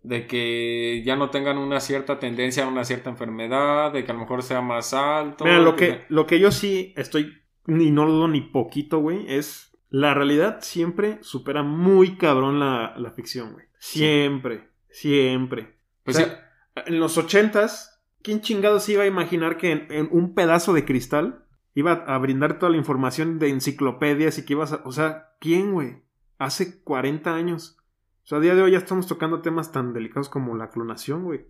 [0.03, 4.13] de que ya no tengan una cierta tendencia a una cierta enfermedad, de que a
[4.13, 5.45] lo mejor sea más alto.
[5.45, 8.99] Mira, lo que que, lo que yo sí estoy, ni no lo dudo ni poquito,
[8.99, 13.65] güey, es la realidad siempre supera muy cabrón la, la ficción, güey.
[13.77, 15.80] Siempre, siempre.
[16.03, 20.09] Pues O sí, sea, en los ochentas, ¿quién chingados iba a imaginar que en, en
[20.11, 24.73] un pedazo de cristal iba a brindar toda la información de enciclopedias y que ibas
[24.73, 24.81] a...
[24.85, 26.03] O sea, ¿quién, güey?
[26.37, 27.77] Hace 40 años.
[28.23, 31.23] O sea, a día de hoy ya estamos tocando temas tan delicados como la clonación,
[31.23, 31.45] güey.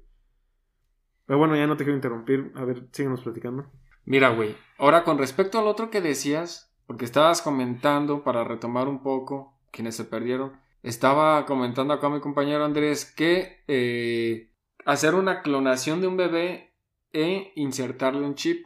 [1.25, 2.51] Pero bueno, ya no te quiero interrumpir.
[2.55, 3.71] A ver, síguenos platicando.
[4.05, 9.03] Mira, güey, ahora con respecto al otro que decías, porque estabas comentando, para retomar un
[9.03, 14.51] poco, quienes se perdieron, estaba comentando acá mi compañero Andrés que eh,
[14.85, 16.73] hacer una clonación de un bebé
[17.13, 18.65] e insertarle un chip.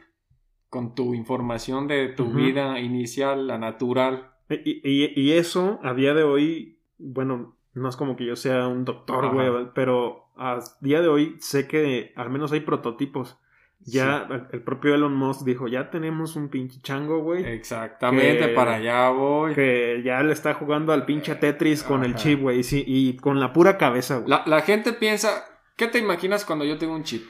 [0.68, 4.32] con tu información de tu vida inicial, la natural.
[4.50, 8.66] Y, y- y eso, a día de hoy, bueno, no es como que yo sea
[8.66, 13.38] un doctor, güey, pero a día de hoy sé que al menos hay prototipos.
[13.86, 17.44] Ya el- el propio Elon Musk dijo, ya tenemos un pinche chango, güey.
[17.44, 19.54] Exactamente, Que- para allá voy.
[19.54, 22.58] Que ya le está jugando al pinche Tetris con el chip, güey.
[22.58, 24.28] Y, sí, y con la pura cabeza, güey.
[24.28, 25.44] La, la gente piensa,
[25.76, 27.26] ¿qué te imaginas cuando yo tengo un chip?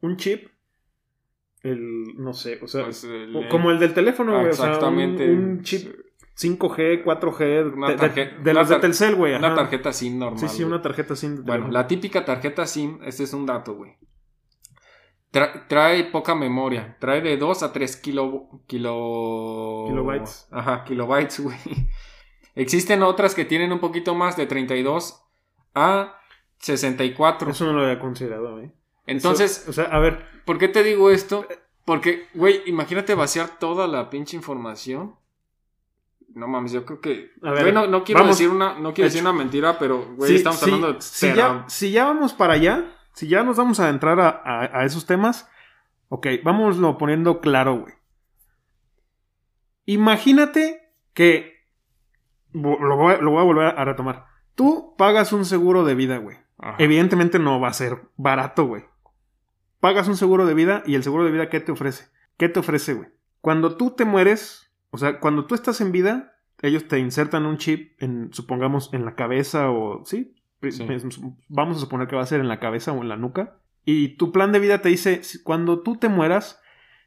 [0.00, 0.48] Un chip.
[1.62, 4.50] El, no sé, o sea, Pues, el- como el del teléfono, güey.
[4.50, 5.30] O sea, un- Exactamente.
[5.32, 5.94] un, chip
[6.36, 9.34] 5G, 4G, Una de, de- de los de Telcel, güey.
[9.36, 10.38] Una tarjeta SIM normal.
[10.40, 11.44] Sí, sí, una tarjeta sin.
[11.44, 13.96] Bueno, la típica tarjeta SIM, este es un dato, güey.
[15.34, 16.96] Tra- trae poca memoria.
[17.00, 19.86] Trae de 2 a 3 kilo, kilo...
[19.88, 20.46] Kilobytes.
[20.52, 21.58] Ajá, kilobytes, güey.
[22.54, 25.20] Existen otras que tienen un poquito más de 32
[25.74, 26.20] a
[26.58, 27.50] 64.
[27.50, 28.70] Eso no lo había considerado, güey.
[29.06, 31.46] Entonces, Eso- o sea, a ver, ¿por qué te digo esto?
[31.84, 35.16] Porque, güey, imagínate vaciar toda la pinche información.
[36.34, 37.30] No mames, yo creo que.
[37.42, 38.36] A ver, Güey, no, no quiero vamos.
[38.38, 41.32] decir una, no quiero decir una mentira, pero, güey, si, estamos si- hablando de si
[41.34, 42.84] ya, si ya vamos para allá,
[43.14, 45.48] si ya nos vamos a entrar a, a- a esos temas,
[46.08, 47.94] ok, vámonoslo poniendo claro, güey.
[49.86, 51.54] Imagínate que.
[52.52, 54.26] Lo voy, a- lo voy a volver a retomar.
[54.54, 56.36] Tú pagas un seguro de vida, güey.
[56.78, 58.84] Evidentemente no va a ser barato, güey.
[59.80, 62.06] Pagas un seguro de vida y el seguro de vida, ¿qué te ofrece?
[62.36, 63.08] ¿Qué te ofrece, güey?
[63.40, 67.58] Cuando tú te mueres, o sea, cuando tú estás en vida, ellos te insertan un
[67.58, 70.36] chip en, supongamos, en la cabeza o, ¿sí?
[70.62, 70.86] Sí.
[71.48, 73.58] Vamos a suponer que va a ser en la cabeza o en la nuca.
[73.84, 76.62] Y tu plan de vida te dice, cuando tú te mueras,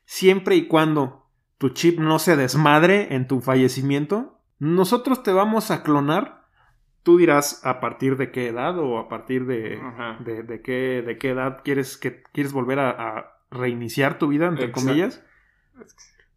[0.05, 5.83] siempre y cuando tu chip no se desmadre en tu fallecimiento, nosotros te vamos a
[5.83, 6.45] clonar.
[7.01, 9.79] Tú dirás a partir de qué edad o a partir de,
[10.19, 14.47] de, de qué, de qué edad quieres, que, quieres volver a, a reiniciar tu vida,
[14.47, 14.87] entre Exacto.
[14.87, 15.23] comillas.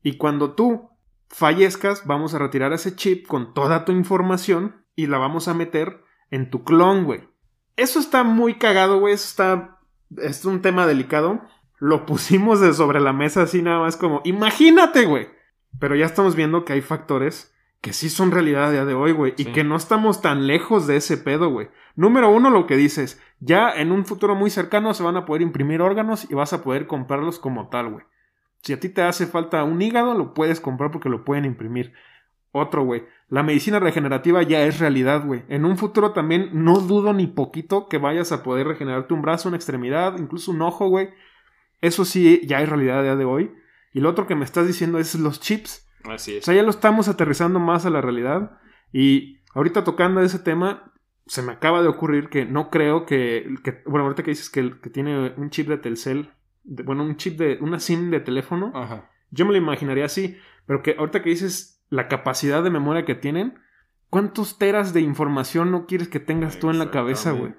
[0.03, 0.91] Y cuando tú
[1.29, 6.03] fallezcas, vamos a retirar ese chip con toda tu información y la vamos a meter
[6.31, 7.29] en tu clon, güey.
[7.77, 9.15] Eso está muy cagado, güey.
[9.15, 9.79] Eso está.
[10.19, 11.41] Es un tema delicado.
[11.79, 14.21] Lo pusimos de sobre la mesa así nada más como.
[14.25, 15.29] Imagínate, güey.
[15.79, 19.13] Pero ya estamos viendo que hay factores que sí son realidad a día de hoy,
[19.13, 19.35] güey.
[19.37, 19.43] Sí.
[19.43, 21.71] Y que no estamos tan lejos de ese pedo, güey.
[21.97, 23.21] Número uno, lo que dices.
[23.39, 26.63] Ya en un futuro muy cercano se van a poder imprimir órganos y vas a
[26.63, 28.05] poder comprarlos como tal, güey.
[28.63, 31.95] Si a ti te hace falta un hígado, lo puedes comprar porque lo pueden imprimir.
[32.53, 33.05] Otro, güey.
[33.31, 35.45] La medicina regenerativa ya es realidad, güey.
[35.49, 39.49] En un futuro también no dudo ni poquito que vayas a poder regenerarte un brazo,
[39.49, 41.11] una extremidad, incluso un ojo, güey.
[41.81, 43.53] Eso sí, ya es realidad a día de hoy.
[43.95, 45.89] Y lo otro que me estás diciendo es los chips.
[46.05, 46.45] Así O es.
[46.45, 48.59] sea, ya lo estamos aterrizando más a la realidad.
[48.93, 50.93] Y ahorita tocando ese tema,
[51.27, 53.55] se me acaba de ocurrir que no creo que.
[53.63, 56.31] que- bueno, ahorita que dices que, que tiene un chip de Telcel.
[56.65, 57.59] de- bueno, un chip de.
[57.61, 58.73] una SIM de teléfono.
[58.75, 59.09] Ajá.
[59.31, 60.37] Yo me lo imaginaría así.
[60.67, 63.59] Pero que ahorita que dices la capacidad de memoria que tienen.
[64.09, 67.53] ¿Cuántos teras de información no quieres que tengas tú en la cabeza, güey?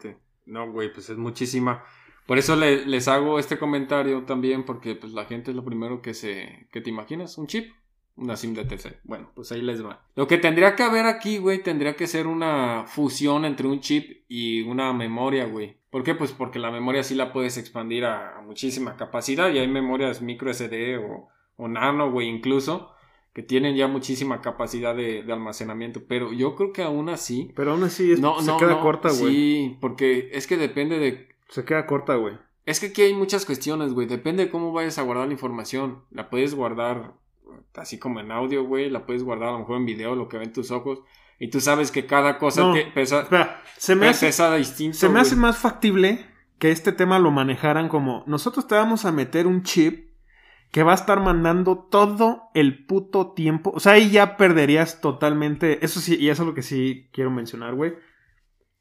[0.45, 1.83] No, güey, pues es muchísima.
[2.27, 6.01] Por eso le- les hago este comentario también, porque pues la gente es lo primero
[6.01, 6.67] que se.
[6.71, 7.71] que te imaginas, un chip,
[8.15, 8.97] una SIM de Telcel.
[9.03, 10.05] Bueno, pues ahí les va.
[10.15, 14.23] Lo que tendría que haber aquí, güey, tendría que ser una fusión entre un chip
[14.27, 15.77] y una memoria, güey.
[15.89, 16.15] ¿Por qué?
[16.15, 20.21] Pues porque la memoria sí la puedes expandir a, a muchísima capacidad y hay memorias
[20.21, 22.93] micro SD o, o nano, güey, incluso,
[23.33, 26.01] que tienen ya muchísima capacidad de, de almacenamiento.
[26.07, 27.51] Pero yo creo que aún así.
[27.55, 29.33] Pero aún así es- No, se no, queda no, corta, güey.
[29.33, 31.29] Sí, porque es que depende de.
[31.49, 32.37] Se queda corta, güey.
[32.65, 34.07] Es que aquí hay muchas cuestiones, güey.
[34.07, 36.03] Depende de cómo vayas a guardar la información.
[36.11, 37.13] La puedes guardar
[37.75, 38.89] así como en audio, güey.
[38.89, 40.99] La puedes guardar a lo mejor en video, lo que ven tus ojos.
[41.39, 44.95] Y tú sabes que cada cosa No, te pesa, Espera, se me hace, pesa distinto.
[44.97, 45.21] se me güey.
[45.23, 46.23] hace más factible
[46.59, 50.10] que este tema lo manejaran como nosotros te vamos a meter un chip
[50.71, 53.71] que va a estar mandando todo el puto tiempo.
[53.75, 55.83] O sea, ahí ya perderías totalmente.
[55.83, 57.93] Eso sí, y eso es lo que sí quiero mencionar, güey.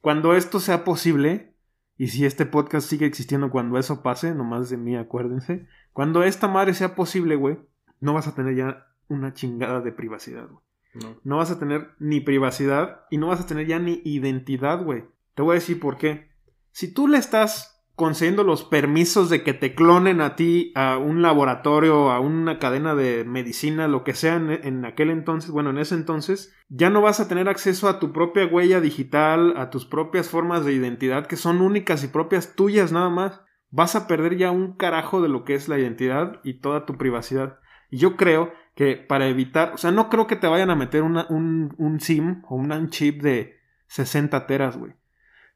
[0.01, 1.55] Cuando esto sea posible,
[1.99, 5.67] y si este podcast sigue existiendo cuando eso pase, nomás de mí acuérdense.
[5.93, 7.59] Cuando esta madre sea posible, güey,
[8.01, 10.65] no vas a tener ya una chingada de privacidad, güey.
[10.95, 11.21] No.
[11.25, 15.05] No vas a tener ni privacidad y no vas a tener ya ni identidad, güey.
[15.35, 16.31] Te voy a decir por qué.
[16.73, 21.21] Si tú le estás concediendo los permisos de que te clonen a ti, a un
[21.21, 25.95] laboratorio, a una cadena de medicina, lo que sea en, aquel entonces, bueno, en ese
[25.97, 30.29] entonces, ya no vas a tener acceso a tu propia huella digital, a tus propias
[30.31, 33.43] formas de identidad que son únicas y propias tuyas nada más.
[33.71, 36.97] Vas a perder ya un carajo de lo que es la identidad y toda tu
[36.97, 37.59] privacidad.
[37.91, 41.03] Y yo creo que para evitar, o sea, no creo que te vayan a meter
[41.03, 44.93] una- un, un SIM o un chip de 60 teras, güey.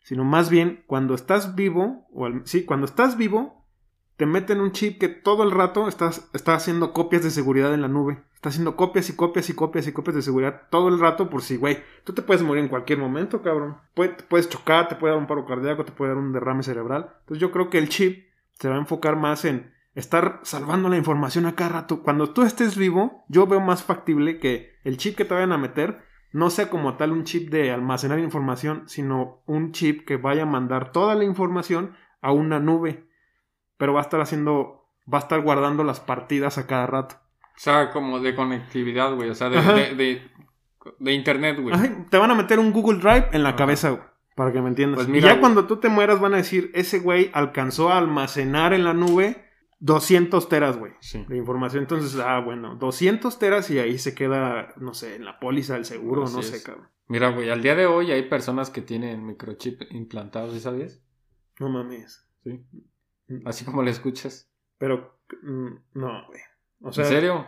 [0.04, 3.64] Sino más bien, cuando estás vivo, o al- sí, cuando estás vivo,
[4.16, 7.80] te meten un chip que todo el rato está, está haciendo copias de seguridad en
[7.82, 8.22] la nube.
[8.34, 11.40] Está haciendo copias y copias y copias y copias de seguridad todo el rato por
[11.40, 13.78] si, güey, tú te puedes morir en cualquier momento, cabrón.
[13.94, 17.08] te puedes chocar, te puede dar un paro cardíaco, te puede dar un derrame cerebral.
[17.20, 20.98] Entonces yo creo que el chip se va a enfocar más en estar salvando la
[20.98, 22.02] información a cada rato.
[22.02, 25.58] Cuando tú estés vivo, yo veo más factible que el chip que te vayan a
[25.58, 26.03] meter
[26.34, 30.46] no sea como tal un chip de almacenar información, sino un chip que vaya a
[30.46, 33.08] mandar toda la información a una nube
[33.76, 37.16] pero va a estar haciendo, va a estar guardando las partidas a cada rato.
[37.56, 40.20] O sea, como de conectividad, güey, o sea, de,
[40.98, 41.76] de, internet, güey.
[42.10, 44.02] te van a meter un Google Drive en la cabeza, güey,
[44.34, 45.04] para que me entiendas.
[45.04, 48.72] Pues y ya cuando tú te mueras van a decir, ese güey alcanzó a almacenar
[48.72, 49.43] en la nube
[49.84, 50.92] 200 teras, güey,
[51.28, 51.82] de información.
[51.82, 55.84] Entonces, ah, bueno, 200 teras y ahí se queda, no sé, en la póliza del
[55.84, 56.88] seguro, no sé, cabrón.
[57.06, 61.02] Mira, güey, al día de hoy hay personas que tienen microchip implantados, ¿sabías?
[61.60, 62.26] No mames.
[62.42, 62.64] Sí.
[63.28, 63.46] Mm.
[63.46, 64.50] Así como le escuchas.
[64.78, 66.40] Pero, mm, no, güey.
[66.80, 67.46] ¿En serio?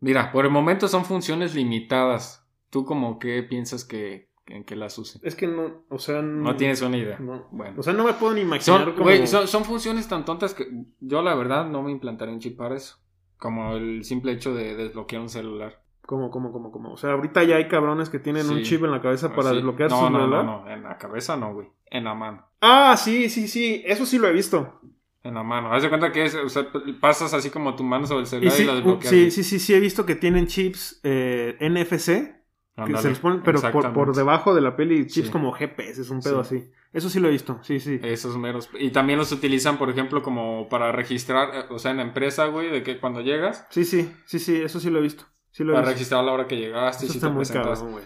[0.00, 2.46] Mira, por el momento son funciones limitadas.
[2.68, 5.20] ¿Tú como qué piensas que, en qué las usen?
[5.24, 6.22] Es que no, o sea...
[6.22, 7.18] No, tienes una idea.
[7.18, 7.46] No.
[7.50, 7.74] Bueno.
[7.78, 8.94] O sea, no me puedo ni imaginar
[9.26, 10.66] son, son, funciones tan tontas que
[11.00, 12.98] yo la verdad no me implantaré un chip para eso.
[13.38, 15.82] Como el simple hecho de desbloquear un celular.
[16.06, 16.92] ¿Cómo, cómo, cómo, cómo?
[16.92, 19.90] O sea, ahorita ya hay cabrones que tienen un chip en la cabeza para desbloquear
[19.90, 20.28] su celular.
[20.28, 21.68] No, no, no, en la cabeza no, güey.
[21.86, 22.46] En la mano.
[22.60, 23.82] Ah, sí, sí, sí.
[23.84, 24.80] Eso sí lo he visto.
[25.24, 25.72] En la mano.
[25.72, 26.68] Haz de cuenta que es, o sea,
[27.00, 29.10] pasas así como tu mano sobre el celular y, sí, lo desbloqueas.
[29.10, 32.35] Sí, sí, sí, sí, he visto que tienen chips eh, NFC.
[32.84, 36.10] Que se les ponen, pero por, por, debajo de la peli, chips como GPS, es
[36.10, 36.70] un pedo así.
[36.92, 37.98] Eso sí lo he visto, sí, sí.
[38.02, 38.68] Esos meros.
[38.78, 42.46] Y también los utilizan, por ejemplo, como para registrar, eh, o sea, en la empresa,
[42.46, 43.66] güey, de que cuando llegas.
[43.70, 45.24] Sí, sí, sí, sí, eso sí lo he visto.
[45.50, 47.06] Sí lo para registrar la hora que llegaste.
[47.06, 48.04] Eso y está muy caro, güey.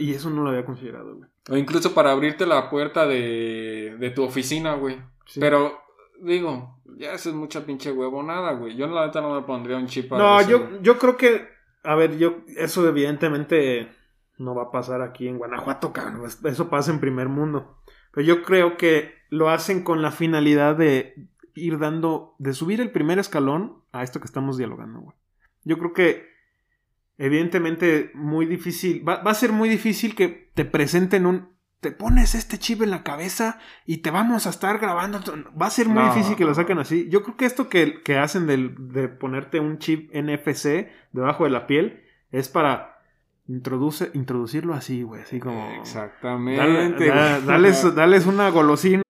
[0.00, 1.28] y eso no lo había considerado, güey.
[1.50, 4.98] O incluso para abrirte la puerta de, de tu oficina, güey.
[5.38, 5.80] Pero
[6.20, 8.76] digo, ya eso es mucha pinche huevonada, güey.
[8.76, 11.48] Yo la neta no me pondría un chip No, yo, yo creo que,
[11.84, 13.88] a ver, yo, eso evidentemente
[14.38, 16.22] no va a pasar aquí en Guanajuato, cabrón.
[16.44, 17.78] Eso pasa en primer mundo.
[18.12, 22.90] Pero yo creo que lo hacen con la finalidad de ir dando, de subir el
[22.90, 25.16] primer escalón a esto que estamos dialogando, güey.
[25.64, 26.28] Yo creo que,
[27.18, 32.34] evidentemente, muy difícil, va, va a ser muy difícil que te presenten un te pones
[32.34, 35.20] este chip en la cabeza y te vamos a estar grabando.
[35.60, 37.08] Va a ser muy difícil que lo saquen así.
[37.08, 41.50] Yo creo que esto que, que hacen de, de, ponerte un chip NFC debajo de
[41.50, 42.97] la piel es para
[43.48, 45.22] introduce, introducirlo así, güey.
[45.22, 45.68] Así como.
[45.80, 47.08] Exactamente.
[47.08, 49.02] dales, dales una golosina.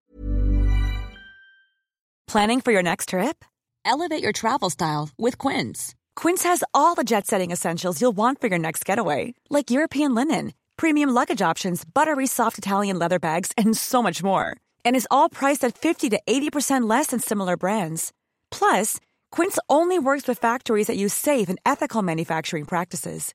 [2.27, 3.45] ¿Planning for your next trip?
[3.85, 5.95] Elevate your travel style with Quince.
[6.15, 10.15] Quince has all the jet setting essentials you'll want for your next getaway, like European
[10.15, 14.57] linen premium luggage options, buttery soft Italian leather bags, and so much more.
[14.87, 18.13] And is all priced at 50 to 80% less than similar brands.
[18.51, 18.99] Plus,
[19.31, 23.35] Quince only works with factories that use safe and ethical manufacturing practices.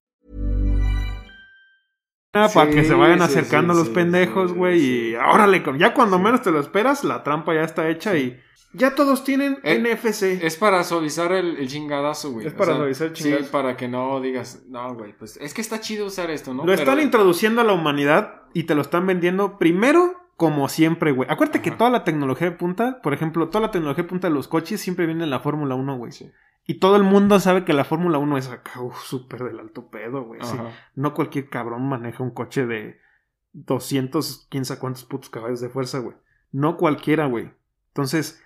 [2.31, 4.79] para que se vayan acercando sí, los pendejos, güey.
[4.79, 8.39] Y órale, ya cuando menos te lo esperas, la trampa ya está hecha y
[8.73, 10.41] ya todos tienen Eh, NFC.
[10.41, 12.47] Es para suavizar el, el chingadazo, güey.
[12.47, 13.45] Es para suavizar el chingadazo.
[13.45, 16.65] Sí, para que no digas, no, güey, pues es que está chido usar esto, ¿no?
[16.65, 21.29] lo están introduciendo a la humanidad y te lo están vendiendo primero como siempre, güey.
[21.29, 24.33] Acuérdate que toda la tecnología de punta, por ejemplo, toda la tecnología de punta de
[24.33, 26.11] los coches siempre viene en la Fórmula 1, güey.
[26.11, 26.31] Sí.
[26.65, 30.23] Y todo el mundo sabe que la Fórmula 1 es acá, súper del alto pedo,
[30.23, 30.41] güey.
[30.43, 30.57] sí.
[30.95, 32.99] No cualquier cabrón maneja un coche de
[33.53, 36.15] 200, quién sabe cuántos putos caballos de fuerza, güey.
[36.51, 37.51] No cualquiera, güey.
[37.87, 38.41] Entonces,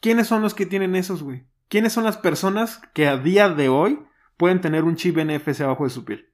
[0.00, 1.44] ¿quiénes son los que tienen esos, güey?
[1.68, 5.84] ¿Quiénes son las personas que a día de hoy pueden tener un chip NFC abajo
[5.84, 6.28] de su piel?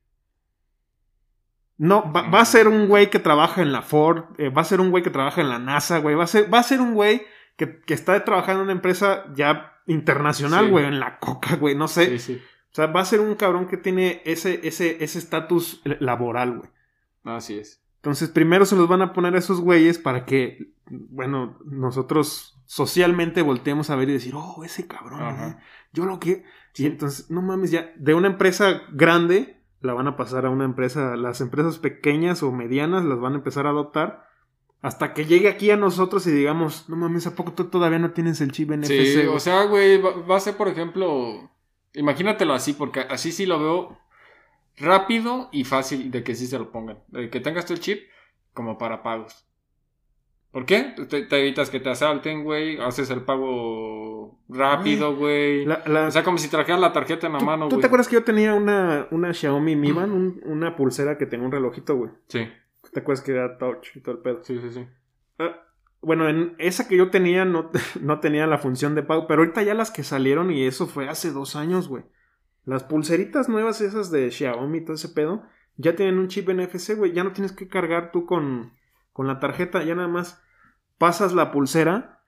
[1.77, 4.65] No, va, va a ser un güey que trabaja en la Ford, eh, va a
[4.65, 6.81] ser un güey que trabaja en la NASA, güey, va a ser, va a ser
[6.81, 7.23] un güey
[7.59, 10.71] que, que está trabajando en una empresa ya internacional, Sí.
[10.71, 12.19] güey, en la coca, güey, no sé.
[12.19, 12.43] Sí, sí.
[12.71, 16.71] O sea, va a ser un cabrón que tiene ese ese ese estatus laboral, güey.
[17.25, 17.83] Así es.
[17.97, 23.43] Entonces, primero se los van a poner a esos güeyes para que, bueno, nosotros socialmente
[23.43, 25.57] volteemos a ver y decir, oh, ese cabrón, eh,
[25.93, 26.45] yo lo que...
[26.77, 30.65] Y entonces, no mames, ya, de una empresa grande la van a pasar a una
[30.65, 34.28] empresa, las empresas pequeñas o medianas las van a empezar a adoptar
[34.83, 38.13] hasta que llegue aquí a nosotros y digamos, no mames, ¿a poco tú todavía no
[38.13, 38.87] tienes el chip NFC?
[38.89, 41.51] Sí, güey?" o sea, güey, va, va a ser, por ejemplo,
[41.95, 43.99] imagínatelo así, porque así sí lo veo
[44.77, 46.99] rápido y fácil de que sí se lo pongan.
[47.09, 48.03] De que tengas tu chip
[48.53, 49.45] como para pagos.
[50.51, 50.95] ¿Por qué?
[51.09, 55.67] Te, te evitas que te asalten, güey, haces el pago rápido, güey.
[55.67, 57.81] La- O sea, como si trajeras la tarjeta en la ¿Tú, mano, tú güey.
[57.83, 61.45] te acuerdas que yo tenía una, una Xiaomi Mi Band, un- una pulsera que tenía
[61.45, 62.11] un relojito, güey?
[62.29, 62.49] Sí,
[62.93, 64.43] ¿Te acuerdas que era touch y todo el pedo?
[64.43, 64.87] sí, sí, sí.
[65.39, 65.63] Ah,
[66.01, 67.71] bueno, en esa que yo tenía no,
[68.01, 71.09] no tenía la función de pago, pero ahorita ya las que salieron y eso fue
[71.09, 72.05] hace dos años, güey.
[72.65, 75.43] Las pulseritas nuevas esas de Xiaomi y todo ese pedo,
[75.77, 77.13] ya tienen un chip NFC, güey.
[77.13, 78.75] Ya no tienes que cargar tú con,
[79.13, 80.43] con la tarjeta, ya nada más
[80.99, 82.23] pasas la pulsera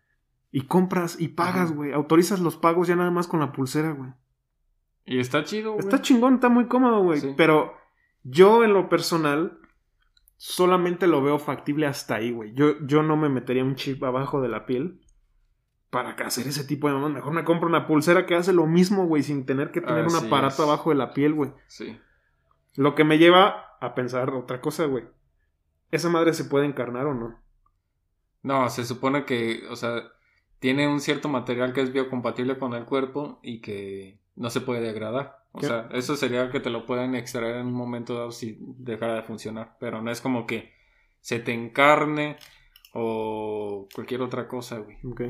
[0.51, 1.93] y compras y pagas, güey.
[1.93, 4.11] Autorizas los pagos ya nada más con la pulsera, güey.
[5.05, 5.85] Y está chido, güey.
[5.85, 7.21] Está chingón, está muy cómodo, güey.
[7.21, 7.35] Sí.
[7.37, 7.75] Pero
[8.23, 9.60] yo en lo personal
[10.41, 12.55] solamente lo veo factible hasta ahí, güey.
[12.55, 14.99] Yo, yo no me metería un chip abajo de la piel
[15.91, 17.13] para hacer ese tipo de mamás.
[17.13, 20.17] Mejor me compro una pulsera que hace lo mismo, güey, sin tener que tener un
[20.17, 20.69] aparato es.
[20.69, 21.53] abajo de la piel, güey.
[21.67, 22.01] Sí.
[22.75, 25.05] Lo que me lleva a pensar otra cosa, güey.
[25.91, 27.39] ¿Esa madre se puede encarnar o no?
[28.43, 30.11] No, se supone que, o sea,
[30.59, 34.81] tiene un cierto material que es biocompatible con el cuerpo y que no se puede
[34.81, 35.40] degradar.
[35.53, 35.67] O ¿Qué?
[35.67, 39.23] sea, eso sería que te lo pueden extraer en un momento dado si dejara de
[39.23, 39.77] funcionar.
[39.81, 40.73] Pero no es como que
[41.21, 42.37] se te encarne
[42.93, 44.99] o cualquier otra cosa, güey.
[45.05, 45.23] Ok.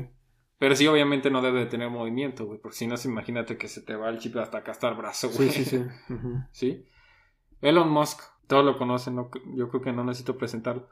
[0.57, 2.59] Pero sí, obviamente no debe de tener movimiento, güey.
[2.59, 5.29] Porque si no, imagínate que se te va el chip hasta acá hasta el brazo,
[5.29, 5.49] Sí, güey.
[5.49, 5.83] sí, sí.
[6.51, 6.85] ¿Sí?
[7.61, 10.87] Elon Musk, todos lo conocen, no- yo creo que no necesito presentarlo.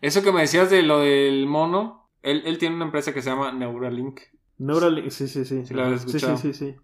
[0.00, 3.30] Eso que me decías de lo del mono, él, él tiene una empresa que se
[3.30, 4.20] llama Neuralink.
[4.58, 5.64] Neuralink, sí, sí, sí.
[5.66, 6.76] Sí, la sí, sí, sí, sí.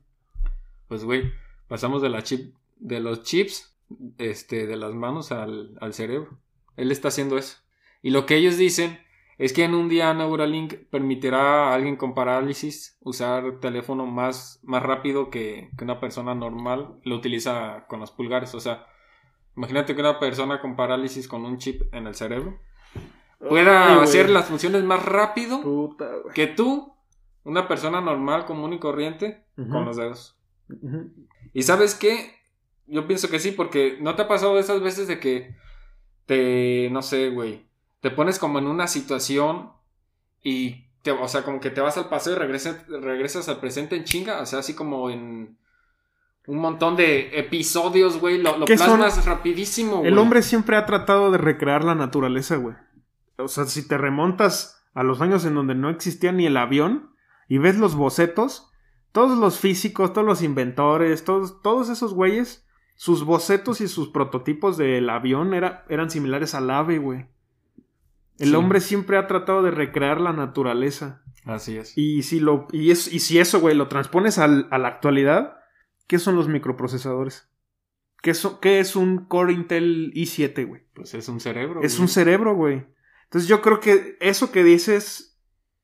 [0.89, 1.31] Pues, güey,
[1.75, 3.77] pasamos de la chip, de los chips,
[4.19, 6.39] este, de las manos al, al cerebro.
[6.77, 7.57] Él está haciendo eso.
[8.01, 9.01] Y lo que ellos dicen
[9.39, 14.85] es que en un día Neuralink permitirá a alguien con parálisis usar teléfono más, más
[14.85, 18.55] rápido que, que una persona normal lo utiliza con los pulgares.
[18.55, 18.87] O sea,
[19.57, 22.61] imagínate que una persona con parálisis con un chip en el cerebro
[23.49, 26.95] pueda Ay, hacer las funciones más rápido Puta, que tú,
[27.43, 29.71] una persona normal, común y corriente, Ujú.
[29.71, 30.39] con los dedos.
[30.69, 31.11] Ujú.
[31.55, 32.35] ¿Y sabes qué?
[32.87, 35.57] Yo pienso que sí, porque ¿no te ha pasado esas veces de que
[36.27, 37.65] te, no sé, güey,
[38.01, 39.73] te pones como en una situación
[40.43, 43.97] y, te, o sea, como que te vas al paseo y regresas, regresas al presente
[43.97, 44.41] en chinga?
[44.41, 45.57] O sea, así como en
[46.47, 50.09] un montón de episodios, güey, lo, lo plasmas rapidísimo, güey.
[50.09, 52.75] El hombre siempre ha tratado de recrear la naturaleza, güey.
[53.39, 57.15] O sea, si te remontas a los años en donde no existía ni el avión
[57.49, 58.71] y ves los bocetos,
[59.15, 64.77] todos los físicos, todos los inventores, todos, todos esos güeyes, sus bocetos y sus prototipos
[64.77, 67.27] del avión era- eran similares al ave, güey.
[68.39, 68.55] El Sí.
[68.57, 71.23] hombre siempre ha tratado de recrear la naturaleza.
[71.45, 71.97] Así es.
[71.97, 75.59] Y si, lo, y es, y si eso, güey, lo transpones al- a la actualidad,
[76.09, 77.49] ¿qué son los microprocesadores?
[78.21, 80.83] ¿Qué, so- qué es un Core Intel i7, güey?
[80.93, 81.83] Pues es un cerebro.
[81.83, 82.03] Es güey.
[82.03, 82.85] un cerebro, güey.
[83.25, 85.39] Entonces yo creo que eso que dices,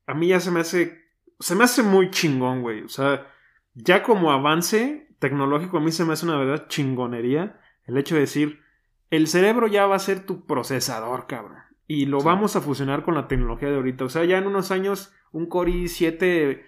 [0.07, 1.00] a mí ya se me hace,
[1.41, 2.82] se me hace muy chingón, güey.
[2.82, 3.26] O sea,
[3.74, 8.22] ya como avance tecnológico a mí se me hace una verdad chingonería el hecho de
[8.22, 8.61] decir,
[9.11, 11.59] el cerebro ya va a ser tu procesador, cabrón.
[11.88, 12.26] Y lo Sí.
[12.26, 14.05] vamos a fusionar con la tecnología de ahorita.
[14.05, 16.62] O sea, ya en unos años, un Core i7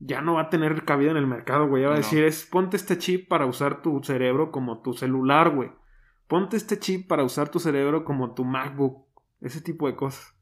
[0.00, 1.82] ya no va a tener cabida en el mercado, güey.
[1.82, 5.50] Ya va a decir, es ponte este chip para usar tu cerebro como tu celular,
[5.54, 5.70] güey.
[6.26, 9.06] Ponte este chip para usar tu cerebro como tu MacBook.
[9.40, 10.34] Ese tipo de cosas.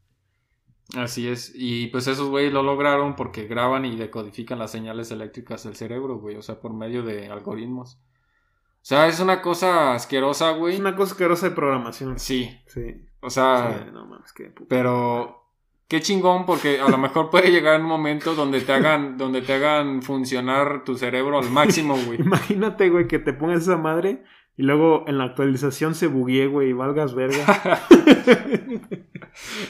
[0.94, 1.52] Así es.
[1.54, 6.18] Y pues esos güeyes lo lograron porque graban y decodifican las señales eléctricas del cerebro,
[6.18, 6.36] güey.
[6.36, 7.94] O sea, por medio de algoritmos.
[7.96, 10.74] O sea, es una cosa asquerosa, güey.
[10.74, 12.18] Es una cosa asquerosa de programación.
[12.20, 12.56] Sí.
[12.68, 13.04] Sí.
[13.20, 14.68] O sea, Sí, no mames, qué puta.
[14.68, 15.42] pero
[15.88, 19.54] qué chingón porque a lo mejor puede llegar un momento donde te hagan, donde te
[19.54, 22.20] hagan funcionar tu cerebro al máximo, güey.
[22.20, 24.22] Imagínate, güey, que te pongas esa madre
[24.56, 27.44] y luego en la actualización se buguee, güey, y valgas verga.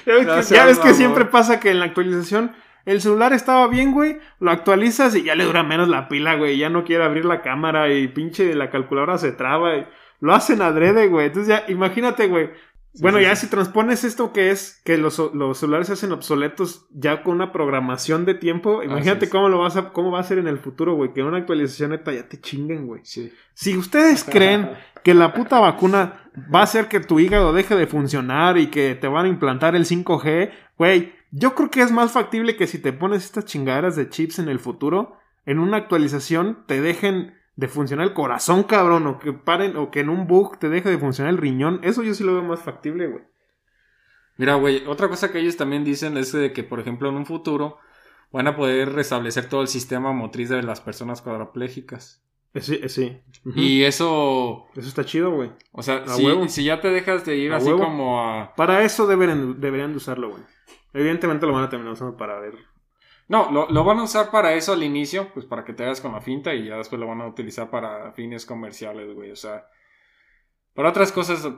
[0.06, 0.94] ya ves, que, seas ya ves que mamón.
[0.94, 2.52] siempre pasa que en la actualización
[2.84, 6.56] el celular estaba bien, güey, lo actualizas y ya le dura menos la pila, güey,
[6.56, 9.86] ya no quiere abrir la cámara y pinche la calculadora se traba y
[10.20, 11.26] lo hacen adrede, güey.
[11.26, 12.50] Entonces ya, imagínate, güey.
[13.00, 13.46] Bueno, sí, ya sí.
[13.46, 17.52] si transpones esto que es que los, los celulares se hacen obsoletos ya con una
[17.52, 20.94] programación de tiempo, imagínate cómo lo vas a, cómo va a ser en el futuro,
[20.94, 23.00] güey, que en una actualización neta ya te chinguen, güey.
[23.04, 23.32] Sí.
[23.54, 24.70] Si ustedes creen
[25.02, 28.94] que la puta vacuna va a hacer que tu hígado deje de funcionar y que
[28.94, 32.78] te van a implantar el 5G, güey, yo creo que es más factible que si
[32.78, 37.68] te pones estas chingaderas de chips en el futuro, en una actualización te dejen de
[37.68, 40.98] funcionar el corazón, cabrón, o que paren, o que en un bug te deje de
[40.98, 41.80] funcionar el riñón.
[41.82, 43.24] Eso yo sí lo veo más factible, güey.
[44.36, 47.24] Mira, güey, otra cosa que ellos también dicen es de que, por ejemplo, en un
[47.26, 47.78] futuro
[48.30, 52.22] van a poder restablecer todo el sistema motriz de las personas cuadraplégicas.
[52.52, 53.20] Eh, Sí, eh, sí.
[53.54, 55.50] Y eso, Eso está chido, güey.
[55.72, 57.80] o sea, si, si ya te dejas de ir A así huevo.
[57.84, 58.54] como a...
[58.54, 60.42] Para eso deberían, deberían de usarlo, güey.
[60.94, 62.54] Evidentemente lo van a terminar usando para ver.
[63.28, 66.00] No, lo, lo van a usar para eso al inicio, pues para que te hagas
[66.00, 69.32] con la finta y ya después lo van a utilizar para fines comerciales, güey.
[69.32, 69.66] O sea,
[70.74, 71.48] para otras cosas,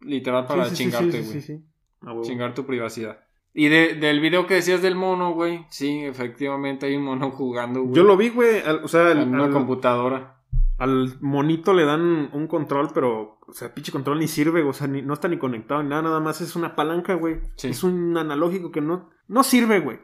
[0.00, 1.40] literal, para Sí, sí, sí, chingarte, sí, güey.
[1.40, 1.64] sí, sí.
[2.02, 2.22] A huevo.
[2.22, 3.18] Chingar tu privacidad.
[3.52, 5.66] Y de- del video que decías del mono, güey.
[5.70, 7.94] Sí, efectivamente hay un mono jugando, güey.
[7.94, 8.60] Yo lo vi, güey.
[8.64, 10.36] al- O sea, En una al- computadora.
[10.78, 14.86] al monito le dan un control, pero, o sea, pinche control ni sirve, o sea,
[14.86, 17.40] ni- no está ni conectado ni nada, nada más es una palanca, güey.
[17.56, 17.68] Sí.
[17.68, 19.98] Es un analógico que no, no sirve, güey.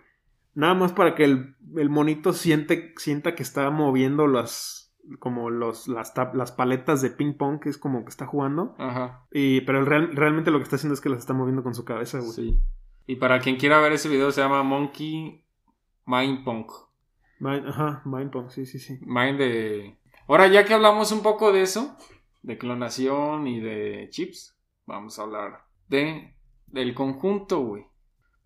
[0.56, 5.86] Nada más para que el, el monito siente, sienta que está moviendo las, como los,
[5.86, 6.10] las,
[6.56, 8.74] paletas de ping pong, que es como que está jugando.
[8.78, 9.26] Ajá.
[9.30, 11.84] Y, pero real- realmente lo que está haciendo es que las está moviendo con su
[11.84, 12.32] cabeza, güey.
[12.32, 12.60] Sí.
[13.06, 15.44] Y para quien quiera ver ese video se llama Monkey
[16.06, 16.72] Mind Punk.
[17.38, 18.98] Mind- ajá, mind pong, sí, sí, sí.
[19.02, 19.98] Mind de...
[20.26, 21.96] Ahora, ya que hablamos un poco de eso,
[22.42, 26.32] de clonación y de chips, vamos a hablar de
[26.66, 27.86] del conjunto, güey.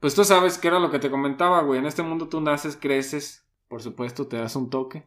[0.00, 1.78] Pues tú sabes que era lo que te comentaba, güey.
[1.78, 5.06] En este mundo tú naces, creces, por supuesto, te das un toque,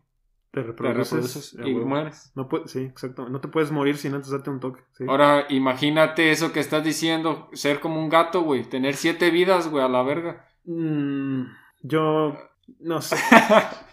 [0.51, 2.31] Te te reproduces, reproduces a y mueres.
[2.35, 3.27] No sí, exacto.
[3.27, 4.81] No te puedes morir sin antes darte un toque.
[4.93, 5.05] Sí.
[5.07, 8.63] Ahora, imagínate eso que estás diciendo, ser como un gato, güey.
[8.63, 10.47] Tener siete vidas, güey, a la verga.
[10.65, 11.45] Mm,
[11.81, 12.37] yo
[12.79, 13.17] no sé.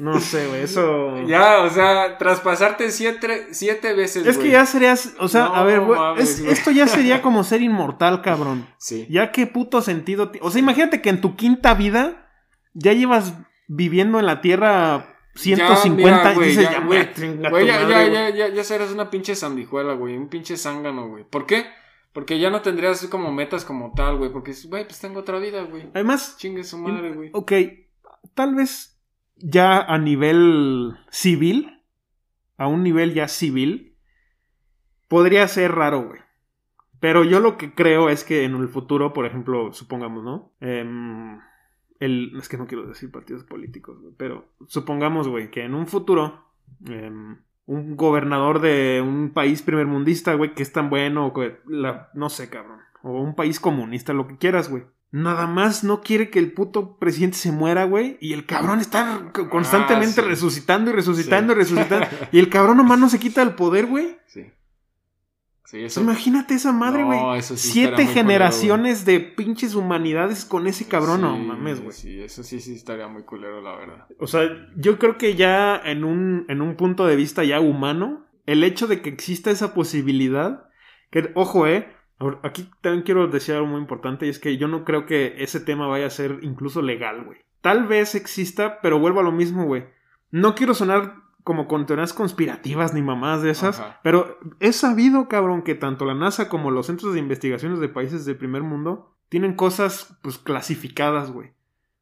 [0.00, 0.62] No sé, güey.
[0.62, 1.16] Eso.
[1.26, 5.14] Ya, o sea, traspasarte siete, siete veces, Es que ya serías.
[5.18, 6.00] O sea, No a ver, güey.
[6.18, 8.66] es- esto ya sería como ser inmortal, cabrón.
[8.78, 9.06] Sí.
[9.10, 10.30] Ya qué puto sentido.
[10.30, 12.30] ti- O sea, imagínate que en tu quinta vida
[12.74, 13.34] ya llevas
[13.68, 16.98] viviendo en la tierra 150 mira, y güey, ya, ya, güey.
[16.98, 18.12] me chinga Güey, tu ya, madre, ya, güey".
[18.14, 20.16] ya, ya, ya serás una pinche sandijuela, güey.
[20.16, 21.24] Un pinche zángano, güey.
[21.24, 21.66] ¿Por qué?
[22.12, 24.32] Porque ya no tendrías como metas como tal, güey.
[24.32, 25.88] Porque, güey, pues tengo otra vida, güey.
[25.94, 27.30] Además, Chingue su madre, güey.
[27.32, 27.52] ok,
[28.34, 28.99] tal vez
[29.40, 31.82] ya a nivel civil,
[32.56, 33.96] a un nivel ya civil,
[35.08, 36.20] podría ser raro, güey.
[37.00, 40.52] Pero yo lo que creo es que en el futuro, por ejemplo, supongamos, ¿no?
[40.60, 41.38] Em,
[41.98, 46.44] el, es que no quiero decir partidos políticos, pero supongamos, güey, que en un futuro
[46.86, 51.32] em, un gobernador de un país primermundista, güey, que es tan bueno,
[51.66, 54.84] la- no sé, cabrón, o un país comunista, lo que quieras, güey.
[55.12, 58.16] Nada más no quiere que el puto presidente se muera, güey.
[58.20, 60.28] Y el cabrón está constantemente Ah, sí.
[60.30, 61.58] resucitando y resucitando Sí.
[61.58, 62.06] y resucitando.
[62.30, 64.16] y el cabrón nomás no se quita el poder, güey.
[64.26, 64.44] Sí.
[65.64, 66.00] Sí, eso.
[66.00, 67.42] imagínate esa madre, No, güey.
[67.42, 71.92] sí Siete generaciones de pinches humanidades con ese cabrón, no mames, güey.
[71.92, 74.06] Sí, eso sí, sí estaría muy culero, la verdad.
[74.18, 74.42] O sea,
[74.76, 78.88] yo creo que ya en un, en un punto de vista ya humano, el hecho
[78.88, 80.64] de que exista esa posibilidad,
[81.12, 81.88] que, ojo, eh,
[82.42, 85.60] aquí también quiero decir algo muy importante, y es que yo no creo que ese
[85.60, 87.38] tema vaya a ser incluso legal, güey.
[87.60, 89.84] Tal vez exista, pero vuelvo a lo mismo, güey.
[90.30, 91.14] No quiero sonar
[91.44, 94.00] como con teorías conspirativas ni mamadas de esas, Ajá.
[94.02, 98.24] pero es sabido, cabrón, que tanto la NASA como los centros de investigaciones de países
[98.24, 101.52] del primer mundo tienen cosas, pues, clasificadas, güey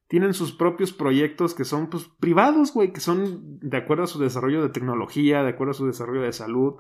[0.09, 4.19] tienen sus propios proyectos que son pues privados, güey, que son de acuerdo a su
[4.19, 6.77] desarrollo de tecnología, de acuerdo a su desarrollo de salud,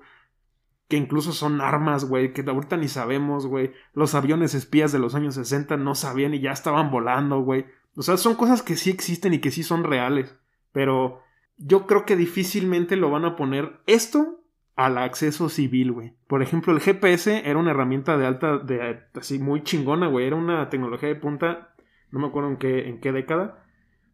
[0.88, 3.72] que incluso son armas, güey, que ahorita ni sabemos, güey.
[3.92, 7.66] Los aviones espías de los años 60 no sabían y ya estaban volando, güey.
[7.94, 10.34] O sea, son cosas que sí existen y que sí son reales.
[10.72, 11.20] Pero
[11.58, 14.40] yo creo que difícilmente lo van a poner esto
[14.76, 16.14] al acceso civil, güey.
[16.26, 20.26] Por ejemplo, el GPS era una herramienta de alta, de así muy chingona, güey.
[20.26, 21.74] Era una tecnología de punta,
[22.10, 23.64] no me acuerdo en qué, en qué década,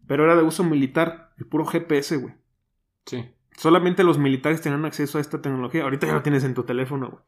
[0.07, 2.35] pero era de uso militar, el puro GPS, güey.
[3.05, 3.34] Sí.
[3.57, 5.85] Solamente los militares tenían acceso a esta tecnología.
[5.85, 7.23] Ahorita ya lo tienes en tu teléfono, güey.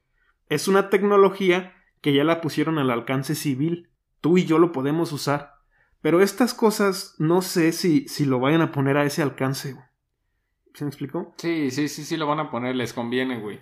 [0.48, 3.90] Es una tecnología que ya la pusieron al alcance civil.
[4.20, 5.54] Tú y yo lo podemos usar.
[6.00, 9.84] Pero estas cosas no sé si, si lo vayan a poner a ese alcance, güey.
[10.74, 11.34] ¿Se me explicó?
[11.38, 13.60] Sí, sí, sí, sí lo van a poner, les conviene, güey.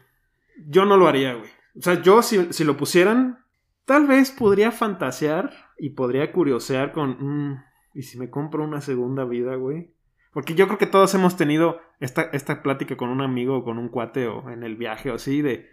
[0.67, 1.49] Yo no lo haría, güey.
[1.79, 3.45] O sea, yo si, si lo pusieran,
[3.85, 7.17] tal vez podría fantasear y podría curiosear con...
[7.51, 9.94] mm, ¿Y si me compro una segunda vida, güey?
[10.35, 13.79] Porque yo creo que todos hemos tenido esta, esta plática con un amigo o con
[13.79, 15.71] un cuate o en el viaje o así de...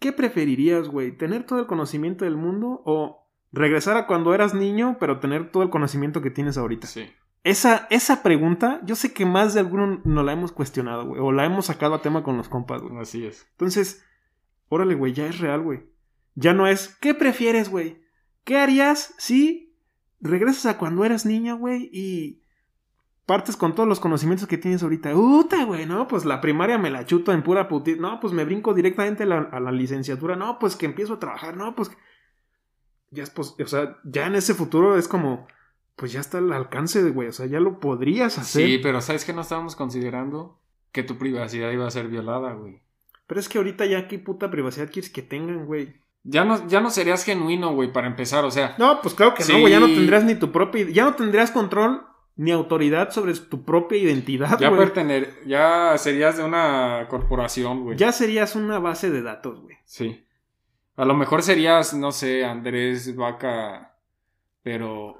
[0.00, 1.16] ¿Qué preferirías, güey?
[1.16, 5.62] ¿Tener todo el conocimiento del mundo o regresar a cuando eras niño pero tener todo
[5.62, 6.88] el conocimiento que tienes ahorita?
[6.88, 7.10] Sí.
[7.44, 11.20] Esa, esa pregunta, yo sé que más de alguno nos la hemos cuestionado, güey.
[11.20, 12.98] O la hemos sacado a tema con los compas, güey.
[12.98, 13.46] Así es.
[13.52, 14.04] Entonces,
[14.68, 15.84] órale, güey, ya es real, güey.
[16.34, 18.02] Ya no es, ¿qué prefieres, güey?
[18.44, 19.76] ¿Qué harías si
[20.20, 22.42] regresas a cuando eras niña, güey, y
[23.30, 25.14] partes con todos los conocimientos que tienes ahorita?
[25.14, 27.94] Uta, güey, no, pues la primaria me la chuto en pura puti...
[27.94, 30.34] No, pues me brinco directamente a la, a la licenciatura.
[30.34, 31.56] No, pues que empiezo a trabajar.
[31.56, 31.92] No, pues...
[33.12, 35.46] Ya es, pues, o sea, ya en ese futuro es como...
[35.94, 37.28] Pues ya está al alcance, de, güey.
[37.28, 38.66] O sea, ya lo podrías hacer.
[38.66, 40.58] Sí, pero ¿sabes qué no estábamos considerando?
[40.90, 42.82] Que tu privacidad iba a ser violada, güey.
[43.28, 46.02] Pero es que ahorita ya qué puta privacidad quieres que tengan, güey.
[46.24, 48.74] Ya no, ya no serías genuino, güey, para empezar, o sea.
[48.76, 49.52] No, pues claro que Sí.
[49.52, 49.72] no, güey.
[49.72, 50.90] Ya no tendrías ni tu propia.
[50.90, 54.80] Ya no tendrías control ni autoridad sobre tu propia identidad, Ya, güey.
[54.80, 57.96] pertener, ya serías de una corporación, güey.
[57.98, 59.76] Ya serías una base de datos, güey.
[59.84, 60.26] Sí.
[60.96, 63.94] A lo mejor serías, no sé, Andrés Vaca,
[64.62, 65.16] pero...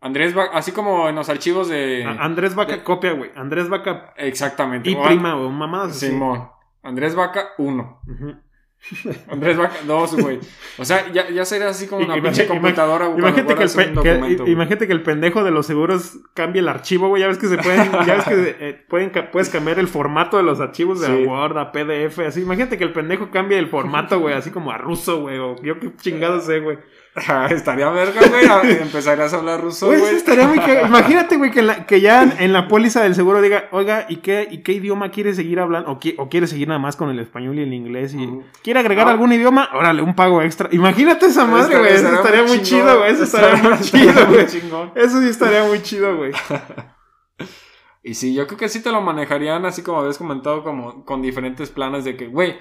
[0.00, 2.04] Andrés Vaca, así como en los archivos de...
[2.04, 3.30] A- Andrés Vaca de- copia, güey.
[3.34, 4.90] Andrés Vaca Exactamente.
[4.90, 5.50] y O- prima, güey.
[5.50, 6.06] Mamadas así.
[6.08, 6.48] Simón.
[6.82, 8.00] Andrés Vaca 1.
[8.06, 8.36] Ujú.
[9.28, 10.38] Andrés Vaca 2, güey.
[10.78, 13.06] O sea, ya, ya serías así como una pinche computadora.
[13.08, 14.52] Imagínate que, el guardas pe- un que- documento, güey.
[14.52, 17.22] imagínate que el pendejo de los seguros cambie el archivo, güey.
[17.22, 20.42] Ya ves que se pueden, ya ves que eh, pueden, puedes cambiar el formato de
[20.44, 21.24] los archivos de Sí.
[21.24, 22.40] Word a PDF, así.
[22.42, 25.78] Imagínate que el pendejo cambie el formato, güey, así como a ruso, güey, o yo
[25.80, 26.78] qué chingado sé, güey.
[27.50, 28.72] Estaría verga, güey.
[28.82, 30.58] Empezarías a hablar ruso, Güey, estaría muy.
[30.86, 34.16] Imagínate, güey, que, en la- que ya en la póliza del seguro diga, oiga, ¿y
[34.16, 35.90] qué, ¿y qué idioma quiere seguir hablando?
[35.90, 38.28] O, qui- o quiere seguir nada más con el español y el inglés y
[38.62, 39.10] quiere agregar Ah.
[39.10, 40.68] algún idioma, órale, un pago extra.
[40.72, 41.92] Imagínate esa madre, güey.
[41.94, 43.12] Eso estaría muy chido, güey.
[43.12, 44.46] Eso estaría muy chido, güey.
[44.94, 46.32] Eso sí estaría muy chido, güey.
[48.02, 51.20] Y sí, yo creo que sí te lo manejarían así como habías comentado, como con
[51.20, 52.56] diferentes planes de que, güey,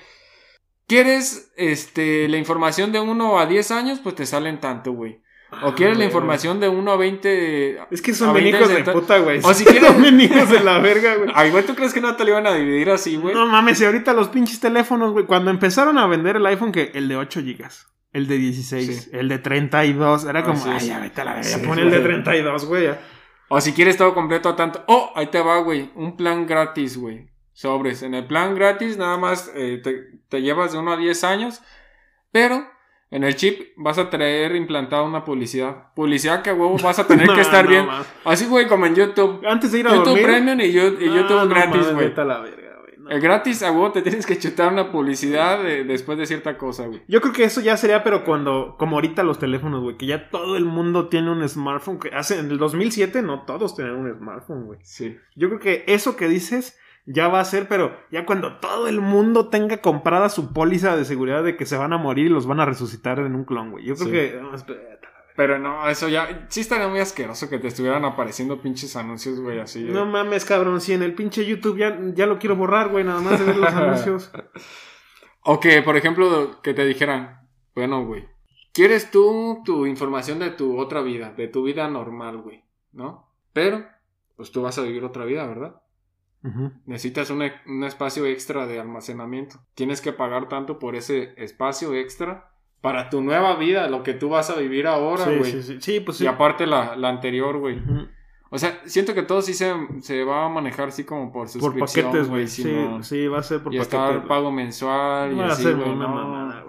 [0.87, 3.99] ¿quieres este, la información de 1 a 10 años?
[4.01, 5.21] Pues te salen tanto, güey.
[5.63, 6.07] O quieres la güey.
[6.07, 7.79] información de 1 a 20...
[7.91, 9.39] Es que son bien 20 hijos de puta, güey.
[9.43, 11.31] O si Son quieres- bien hijos de la verga, güey.
[11.33, 13.33] Ay, güey, ¿tú crees que no te lo iban a dividir así, güey?
[13.33, 15.25] No mames, y ahorita los pinches teléfonos, güey.
[15.25, 19.09] Cuando empezaron a vender el iPhone, que el de 8 gigas, el de 16, Sí.
[19.13, 21.99] el de 32, era como, ay, ya vete a la verga, Sí, pon el de
[21.99, 22.09] güey.
[22.23, 22.89] 32, güey.
[23.47, 24.83] O si quieres todo completo a tanto.
[24.87, 25.91] Oh, ahí te va, güey.
[25.95, 27.29] Un plan gratis, güey.
[27.57, 28.03] Sobres.
[28.03, 31.61] En el plan gratis nada más eh, te, te llevas de 1 a 10 años.
[32.31, 32.67] Pero
[33.09, 35.91] en el chip vas a traer implantada una publicidad.
[35.95, 37.87] Publicidad que a huevo vas a tener No, que estar no, bien.
[37.87, 38.05] ma.
[38.25, 39.41] Así, güey, como en YouTube.
[39.47, 40.25] Antes de ir a YouTube dormir.
[40.25, 42.67] Premium y, yo- y YouTube Ah, no gratis, mames, güey.
[43.09, 46.85] El gratis a huevo te tienes que chutar una publicidad de- después de cierta cosa,
[46.87, 47.01] güey.
[47.07, 50.29] Yo creo que eso ya sería, pero cuando, como ahorita los teléfonos, güey, que ya
[50.29, 54.13] todo el mundo tiene un smartphone, que hace, en el 2007 no todos tenían un
[54.15, 54.79] smartphone, güey.
[54.83, 55.17] Sí.
[55.35, 56.77] Yo creo que eso que dices
[57.07, 61.05] ya va a ser, pero ya cuando todo el mundo tenga comprada su póliza de
[61.05, 63.71] seguridad de que se van a morir y los van a resucitar en un clon,
[63.71, 63.85] güey.
[63.85, 64.11] Yo creo Sí.
[64.13, 64.39] que...
[64.41, 64.51] no.
[65.35, 66.47] Pero no, eso ya.
[66.49, 69.83] Sí estaría muy asqueroso que te estuvieran apareciendo pinches anuncios, güey, así.
[69.83, 73.03] de- No mames, cabrón, si en el pinche YouTube ya, ya lo quiero borrar, güey,
[73.03, 74.31] nada más de ver los anuncios.
[75.43, 78.27] O que, por ejemplo, que te dijeran, bueno, güey,
[78.73, 82.63] ¿quieres tú tu información de tu otra vida, de tu vida normal, güey?
[82.91, 83.31] ¿No?
[83.53, 83.85] Pero,
[84.35, 85.75] pues tú vas a vivir otra vida, ¿verdad?
[86.43, 86.71] Ujú.
[86.85, 89.57] Necesitas un, e- un espacio extra de almacenamiento.
[89.75, 94.29] Tienes que pagar tanto por ese espacio extra para tu nueva vida, lo que tú
[94.29, 95.51] vas a vivir ahora, güey.
[95.51, 96.21] sí, sí, sí, pues.
[96.21, 97.79] Y aparte la, la anterior, güey.
[97.79, 98.07] Ujú.
[98.49, 101.49] O sea, siento que todo sí se, se va a manejar así como por Por
[101.49, 102.47] suscripción, paquetes, güey.
[102.47, 102.63] Sí,
[103.01, 103.99] sí, va a ser por y paquetes.
[103.99, 104.27] estar güey.
[104.27, 106.65] pago mensual y Va a así, ser güey, una no.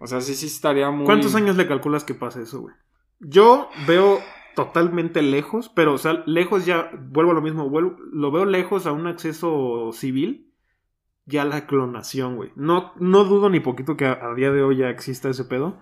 [0.00, 1.04] O sea, sí, sí estaría muy...
[1.04, 2.74] ¿Cuántos años le calculas que pase eso, güey?
[3.20, 4.18] Yo veo
[4.54, 8.86] totalmente lejos, pero, o sea, lejos ya, vuelvo a lo mismo, vuelvo- lo veo lejos
[8.86, 10.52] a un acceso civil,
[11.26, 12.50] ya la clonación, güey.
[12.56, 15.80] No, no dudo ni poquito que a, a día de hoy ya exista ese pedo,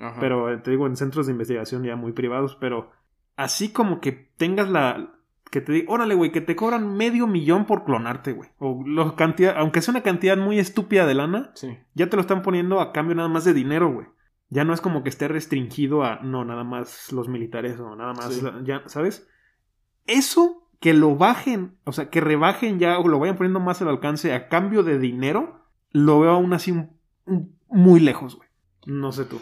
[0.00, 0.18] Ajá.
[0.20, 2.90] pero eh, te digo, en centros de investigación ya muy privados, pero
[3.36, 5.14] así como que tengas la.
[5.50, 8.50] Que te diga, órale, güey, que te cobran medio millón por clonarte, güey.
[8.58, 11.74] O lo cantidad, aunque sea una cantidad muy estúpida de lana, Sí.
[11.94, 14.06] ya te lo están poniendo a cambio nada más de dinero, güey.
[14.50, 18.14] Ya no es como que esté restringido a, no, nada más los militares o nada
[18.14, 18.42] más, Sí.
[18.64, 19.28] ya, ¿sabes?
[20.06, 23.88] Eso, que lo bajen, o sea, que rebajen ya o lo vayan poniendo más al
[23.88, 26.74] alcance a cambio de dinero, lo veo aún así
[27.68, 28.48] muy lejos, güey.
[28.86, 29.40] No sé tú.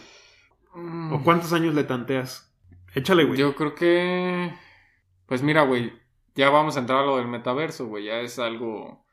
[1.12, 2.52] ¿O cuántos años le tanteas?
[2.94, 3.38] Échale, güey.
[3.38, 3.40] Mm.
[3.40, 4.52] Yo creo que.
[5.26, 5.92] Pues mira, güey.
[6.34, 8.04] Ya vamos a entrar a lo del metaverso, güey.
[8.06, 9.05] Ya es algo.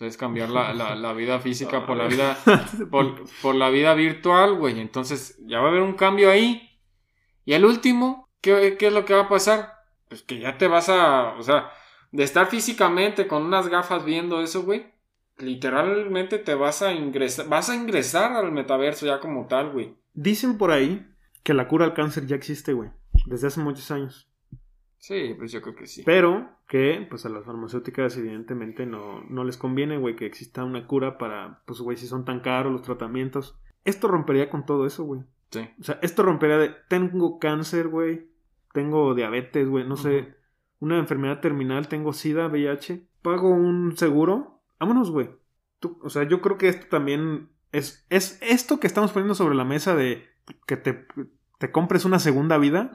[0.00, 2.38] O sea, es cambiar la, la, la vida física por la vida.
[2.90, 4.80] Por, por la vida virtual, güey.
[4.80, 6.70] Entonces, ya va a haber un cambio ahí.
[7.44, 9.74] Y al último, ¿qué, ¿qué es lo que va a pasar?
[10.08, 11.34] Pues que ya te vas a.
[11.34, 11.70] O sea,
[12.12, 14.86] de estar físicamente con unas gafas viendo eso, güey.
[15.36, 17.46] Literalmente te vas a ingresar.
[17.50, 19.98] Vas a ingresar al metaverso ya como tal, güey.
[20.14, 21.06] Dicen por ahí
[21.42, 22.88] que la cura al cáncer ya existe, güey.
[23.26, 24.29] Desde hace muchos años.
[25.00, 26.02] Sí, pues yo creo que sí.
[26.04, 30.86] Pero que, pues a las farmacéuticas, evidentemente, no, no les conviene, güey, que exista una
[30.86, 33.58] cura para, pues, güey, si son tan caros los tratamientos.
[33.86, 35.22] Esto rompería con todo eso, güey.
[35.50, 35.66] Sí.
[35.80, 38.28] O sea, esto rompería de, tengo cáncer, güey,
[38.74, 40.34] tengo diabetes, güey, no sé,
[40.80, 45.30] una enfermedad terminal, tengo SIDA, VIH, pago un seguro, vámonos, güey.
[45.78, 49.54] Tú- O sea, yo creo que esto también es, es esto que estamos poniendo sobre
[49.54, 50.28] la mesa de
[50.66, 51.06] que te,
[51.58, 52.92] te compres una segunda vida,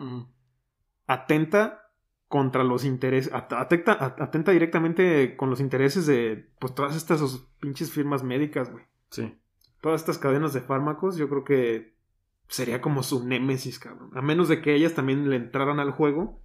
[1.08, 1.82] atenta
[2.28, 7.22] contra los intereses, at- atenta, at- atenta directamente con los intereses de, pues, todas estas
[7.60, 8.84] pinches firmas médicas, güey.
[9.10, 9.36] Sí.
[9.82, 11.96] Todas estas cadenas de fármacos, yo creo que
[12.48, 14.10] sería como su némesis, cabrón.
[14.16, 16.42] A menos de que ellas también le entraran al juego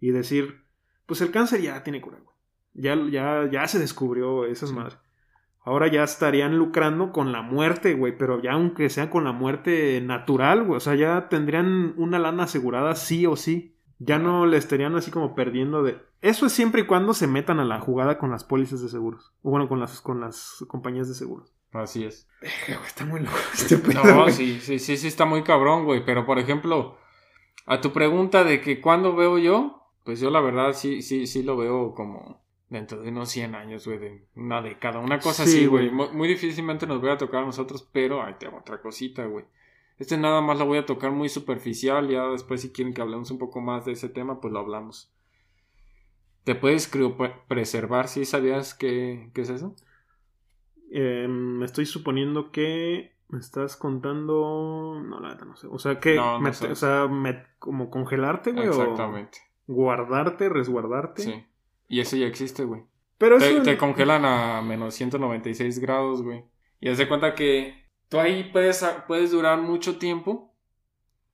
[0.00, 0.64] y decir,
[1.06, 2.36] pues el cáncer ya tiene cura, güey.
[2.72, 4.98] Ya, ya, ya se descubrió esas madres.
[5.62, 10.00] Ahora ya estarían lucrando con la muerte, güey, pero ya aunque sea con la muerte
[10.00, 13.76] natural, güey, o sea, ya tendrían una lana asegurada sí o sí.
[14.02, 15.98] Ya no le estarían así como perdiendo de...
[16.22, 19.32] Eso es siempre y cuando se metan a la jugada con las pólizas de seguros.
[19.42, 21.52] O bueno, con las, con las compañías de seguros.
[21.72, 22.26] Así es.
[22.86, 24.32] Está muy loco este pedo, No, güey.
[24.32, 26.04] sí, sí, sí, sí está muy cabrón, güey.
[26.04, 26.96] Pero por ejemplo,
[27.66, 31.42] a tu pregunta de que cuándo veo yo, pues yo la verdad sí, sí, sí
[31.42, 32.40] lo veo como
[32.70, 35.90] dentro de unos 100 años, güey, de una década, una cosa Sí, así, güey.
[35.90, 36.08] güey.
[36.10, 39.24] Mu- Muy, difícilmente nos voy a tocar a nosotros, pero ahí te va otra cosita,
[39.26, 39.44] güey.
[40.00, 43.30] Este nada más lo voy a tocar muy superficial, ya después si quieren que hablemos
[43.30, 45.12] un poco más de ese tema, pues lo hablamos.
[46.44, 49.76] Te puedes criopreservar, ¿sí sabías qué, qué es eso?
[50.90, 55.00] Eh, me estoy suponiendo que me estás contando.
[55.06, 55.68] No, la neta no sé.
[55.70, 56.16] O sea, que.
[56.16, 58.66] No, no o sea, me- como congelarte, güey.
[58.68, 59.38] Exactamente.
[59.68, 61.22] O guardarte, resguardarte.
[61.22, 61.44] Sí.
[61.88, 62.82] Y eso ya existe, güey.
[63.18, 63.62] Pero Te, eso.
[63.62, 66.42] te congelan a menos 196 grados, güey.
[66.80, 67.79] Y haz de cuenta que
[68.10, 70.54] tú ahí puedes, puedes durar mucho tiempo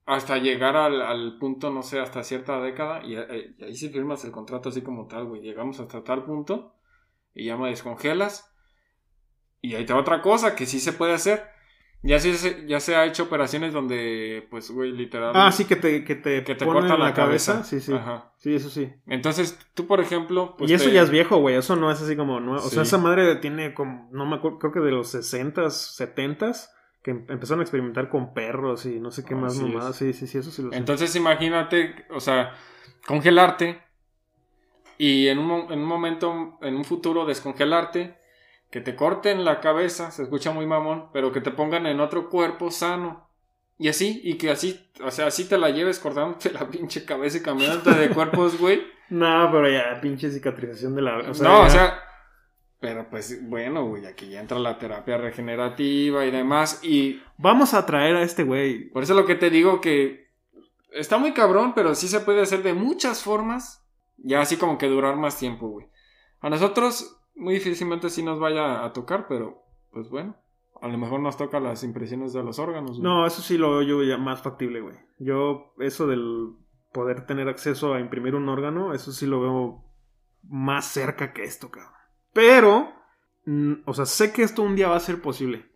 [0.05, 3.05] hasta llegar al, al punto, no sé, hasta cierta década.
[3.05, 5.43] Y, eh, y ahí sí firmas el contrato así como tal, güey.
[5.43, 6.77] Llegamos hasta tal punto
[7.35, 8.55] y ya me descongelas.
[9.61, 11.56] Y ahí te va otra cosa que sí se puede hacer.
[12.03, 15.33] Ya se, ya se ha hecho operaciones donde, pues, güey, literal.
[15.35, 17.65] Ah, sí, que te, que te, Que te ponen cortan en la cabeza.
[17.65, 17.93] Sí, sí.
[17.93, 18.33] Ajá.
[18.37, 18.93] Sí, eso sí.
[19.07, 20.55] Entonces, tú, por ejemplo.
[20.57, 21.57] Pues y eso te- ya es viejo, güey.
[21.57, 22.39] Eso no es así como.
[22.39, 22.65] nuevo.
[22.65, 24.09] O sea, esa madre tiene como.
[24.13, 26.69] No me acuerdo, creo que de los 60s, 70s.
[27.03, 29.73] Que em- empezaron a experimentar con perros y no sé qué más Así es.
[29.73, 29.97] mamadas.
[29.97, 30.77] Sí, sí, sí, eso sí lo sé.
[30.77, 32.55] Entonces imagínate, o sea,
[33.07, 33.81] congelarte
[34.99, 38.17] y en un, en un momento, en un futuro descongelarte,
[38.71, 42.29] que te corten la cabeza, se escucha muy mamón, pero que te pongan en otro
[42.29, 43.29] cuerpo sano.
[43.79, 47.39] Y así, y que así, o sea, así te la lleves cortándote la pinche cabeza
[47.39, 48.83] y cambiándote de cuerpos, güey.
[49.11, 51.19] No, pero ya, pinche cicatrización de la.
[51.19, 51.99] O sea, no, ya- o sea,
[52.81, 57.85] pero pues bueno, güey, aquí ya entra la terapia regenerativa y demás, y Vamos a
[57.87, 58.89] traer a este güey.
[58.91, 60.31] Por eso lo que te digo que
[60.93, 63.83] está muy cabrón, pero sí se puede hacer de muchas formas.
[64.17, 65.87] Ya así como que durar más tiempo, güey.
[66.41, 69.63] A nosotros muy difícilmente sí nos vaya a tocar, pero
[69.93, 70.37] pues bueno.
[70.83, 72.99] A lo mejor nos toca las impresiones de los órganos.
[72.99, 73.03] güey.
[73.03, 74.97] No, eso sí lo veo yo ya más factible, güey.
[75.19, 76.55] Yo, eso del
[76.93, 79.85] poder tener acceso a imprimir un órgano, eso sí lo veo
[80.43, 81.93] más cerca que esto, cabrón.
[82.33, 82.93] Pero,
[83.87, 85.67] o sea, sé que esto un día va a ser posible.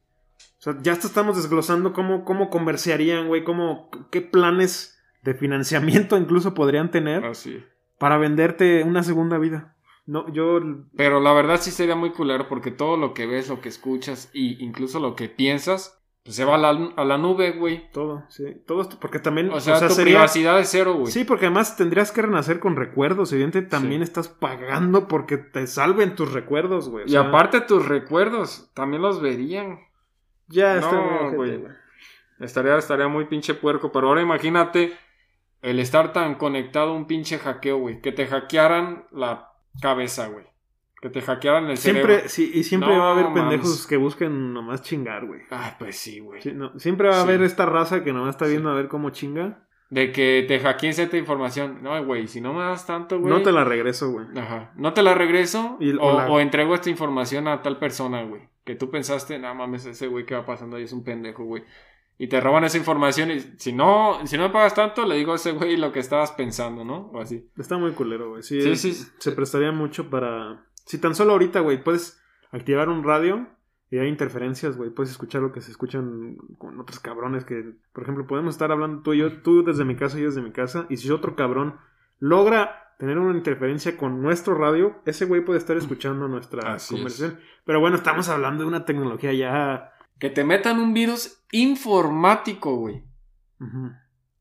[0.59, 6.55] O sea, ya estamos desglosando cómo, cómo comerciarían, güey, cómo, qué planes de financiamiento incluso
[6.55, 7.63] podrían tener Así.
[7.99, 9.77] para venderte una segunda vida.
[10.11, 10.61] No, yo
[10.97, 14.31] Pero la verdad sí sería muy culero porque todo lo que ves, lo que escuchas
[14.35, 17.91] e incluso lo que piensas, pues se va a la, a la nube, güey.
[17.93, 21.13] todo, sí, todo esto, porque también, O sea, tu sería- privacidad es cero, güey.
[21.13, 23.33] Sí, porque además tendrías que renacer con recuerdos.
[23.33, 24.05] Evidentemente también Sí.
[24.05, 27.05] estás pagando porque te salven tus recuerdos, güey.
[27.05, 29.79] O Y sea, aparte tus recuerdos también los verían.
[30.49, 31.63] ya está No, güey.
[32.41, 34.93] Estaría, estaría muy pinche puerco, pero ahora imagínate
[35.63, 38.01] el estar tan conectado a un pinche hackeo, güey.
[38.01, 39.50] Que te hackearan la
[39.81, 40.45] cabeza, güey.
[41.01, 42.29] Que te hackearan el Siempre, cerebro.
[42.29, 43.43] sí, y siempre No va a haber mames.
[43.43, 45.41] pendejos que busquen nomás chingar, güey.
[45.51, 46.43] Ay, pues sí, güey.
[46.43, 47.23] Sí, no, siempre va a Sí.
[47.23, 48.51] haber esta raza que nomás está Sí.
[48.53, 49.67] viendo a ver cómo chinga.
[49.89, 51.83] De que te hackeen cierta información.
[51.83, 53.33] No, güey, si no me das tanto, güey.
[53.33, 54.27] No te la regreso, güey.
[54.37, 54.73] Ajá.
[54.77, 58.23] No te la regreso Y- o, o la- o entrego esta información a tal persona,
[58.23, 58.43] güey.
[58.65, 61.65] Que tú pensaste, no mames, ese güey que va pasando ahí es un pendejo, güey.
[62.23, 65.33] Y te roban esa información y si no, si no me pagas tanto, le digo
[65.33, 67.11] a ese güey lo que estabas pensando, ¿no?
[67.15, 67.49] O así.
[67.57, 68.43] Está muy culero, güey.
[68.43, 68.93] Sí, Sí, es- sí.
[69.19, 70.67] Se prestaría mucho para.
[70.85, 72.21] Si tan solo ahorita, güey, puedes
[72.53, 73.49] activar un radio
[73.91, 74.91] y hay interferencias, güey.
[74.91, 79.01] Puedes escuchar lo que se escuchan con otros cabrones que, por ejemplo, podemos estar hablando
[79.03, 80.85] tú y yo, tú desde mi casa y yo desde mi casa.
[80.91, 81.77] Y si otro cabrón
[82.19, 87.41] logra tener una interferencia con nuestro radio, ese güey puede estar escuchando nuestra Así conversación.
[87.65, 89.93] Pero bueno, estamos hablando de una tecnología ya.
[90.21, 93.03] Que te metan un virus informático, güey.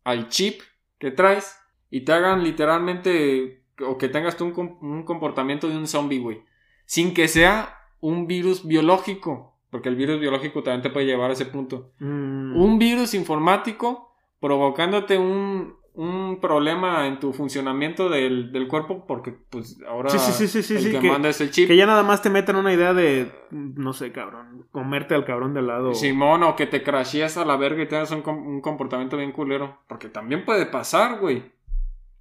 [0.03, 0.61] Al chip
[0.99, 1.57] que traes
[1.89, 6.43] y te hagan literalmente o que tengas tú un, un comportamiento de un zombie, güey.
[6.85, 11.33] Sin que sea un virus biológico, porque el virus biológico también te puede llevar a
[11.33, 11.91] ese punto.
[11.99, 19.31] Mm, Un virus informático provocándote un, un problema en tu funcionamiento del, del cuerpo porque
[19.49, 21.67] pues ahora Sí, sí, el que, que- manda es el chip.
[21.67, 25.53] Que ya nada más te metan una idea de, no sé, cabrón, comerte al cabrón
[25.53, 25.93] de lado.
[25.93, 29.79] Simón, o que te crasheas a la verga y tengas un, un comportamiento bien culero.
[29.87, 31.43] Porque también puede pasar, güey.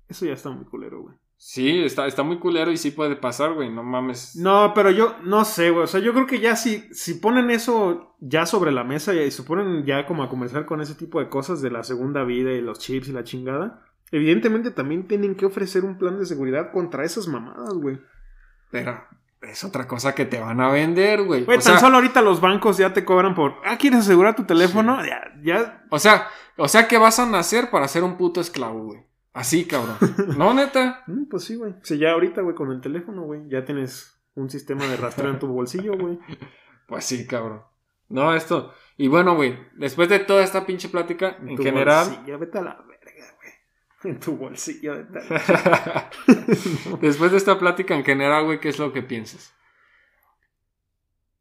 [0.08, 1.14] Eso ya está muy culero, güey.
[1.40, 3.70] Sí, está, está muy culero y sí puede pasar, güey.
[3.70, 4.34] No mames.
[4.34, 5.84] No, pero yo no sé, güey.
[5.84, 9.30] O sea, yo creo que ya si, si ponen eso ya sobre la mesa y
[9.30, 12.50] se ponen ya como a conversar con ese tipo de cosas de la segunda vida
[12.50, 16.72] y los chips y la chingada, evidentemente también tienen que ofrecer un plan de seguridad
[16.72, 18.00] contra esas mamadas, güey.
[18.72, 19.00] Pero
[19.42, 21.44] es otra cosa que te van a vender, güey.
[21.44, 24.34] Güey, O tan sea, solo ahorita los bancos ya te cobran por, ah, ¿quieres asegurar
[24.34, 25.04] tu teléfono?
[25.06, 26.26] Ya, ya, o sea,
[26.56, 29.07] o sea que vas a nacer para ser un puto esclavo, güey.
[29.32, 29.96] Así, cabrón.
[30.36, 31.04] No, neta.
[31.06, 31.74] Mm, pues sí, güey.
[31.82, 35.38] Si ya ahorita, güey, con el teléfono, güey, ya tienes un sistema de rastreo en
[35.38, 36.18] tu bolsillo, güey.
[36.86, 37.62] Pues sí, cabrón.
[38.08, 38.72] No, esto.
[38.96, 42.06] Y bueno, güey, después de toda esta pinche plática, en tu general.
[42.08, 44.12] bolsillo, vete a la verga, güey.
[44.12, 46.10] En tu bolsillo, vete a la
[47.00, 49.54] después de esta plática, en general, güey, ¿qué es lo que piensas?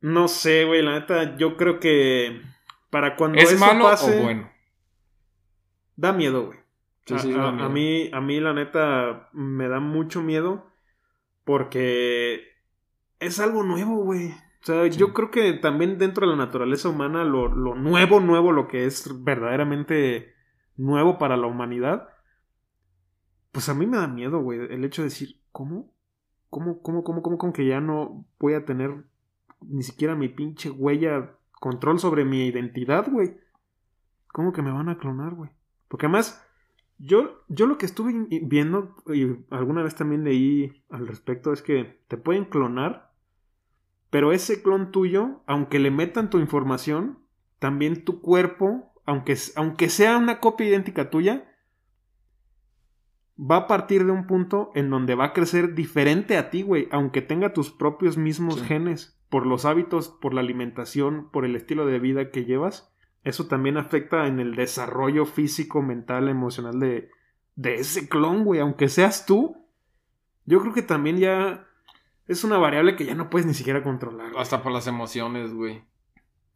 [0.02, 2.42] No sé, güey, la neta, yo creo que
[2.90, 4.52] para cuando ¿Es eso malo pase, o bueno?
[5.96, 6.60] da miedo, güey.
[7.08, 7.70] Sí, a, sí, a- da a miedo.
[7.70, 10.68] mí, a mí, la neta, me da mucho miedo
[11.46, 12.42] porque
[13.20, 14.32] es algo nuevo, güey.
[14.32, 18.52] O sea, yo creo que también dentro de la naturaleza humana, lo, lo nuevo, nuevo,
[18.52, 20.34] lo que es verdaderamente
[20.76, 22.10] nuevo para la humanidad,
[23.52, 25.94] pues a mí me da miedo, güey, el hecho de decir, ¿cómo?
[26.50, 29.06] ¿Cómo, cómo, cómo, cómo, con que ya no voy a tener
[29.62, 33.38] ni siquiera mi pinche huella, control sobre mi identidad, güey?
[34.34, 35.50] ¿Cómo que me van a clonar, güey?
[35.88, 36.47] Porque además,
[36.98, 42.02] yo, yo lo que estuve viendo y alguna vez también leí al respecto es que
[42.08, 43.14] te pueden clonar,
[44.10, 47.20] pero ese clon tuyo, aunque le metan tu información,
[47.60, 51.52] también tu cuerpo, aunque, aunque sea una copia idéntica tuya,
[53.40, 56.88] va a partir de un punto en donde va a crecer diferente a ti, güey,
[56.92, 58.66] aunque tenga tus propios mismos Sí.
[58.66, 62.94] genes, por los hábitos, por la alimentación, por el estilo de vida que llevas.
[63.28, 67.12] Eso también afecta en el desarrollo físico, mental, emocional de,
[67.56, 69.68] de ese clon, güey, aunque seas tú.
[70.46, 71.68] Yo creo que también ya
[72.26, 74.30] es una variable que ya no puedes ni siquiera controlar.
[74.30, 74.42] güey.
[74.42, 75.84] Hasta por las emociones, güey.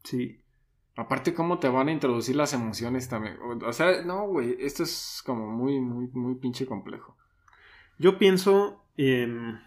[0.05, 0.39] Sí.
[0.95, 3.38] Aparte, ¿cómo te van a introducir las emociones también?
[3.41, 7.17] O o sea, no, güey, esto es como muy, muy, muy pinche complejo.
[7.99, 9.59] Yo pienso en...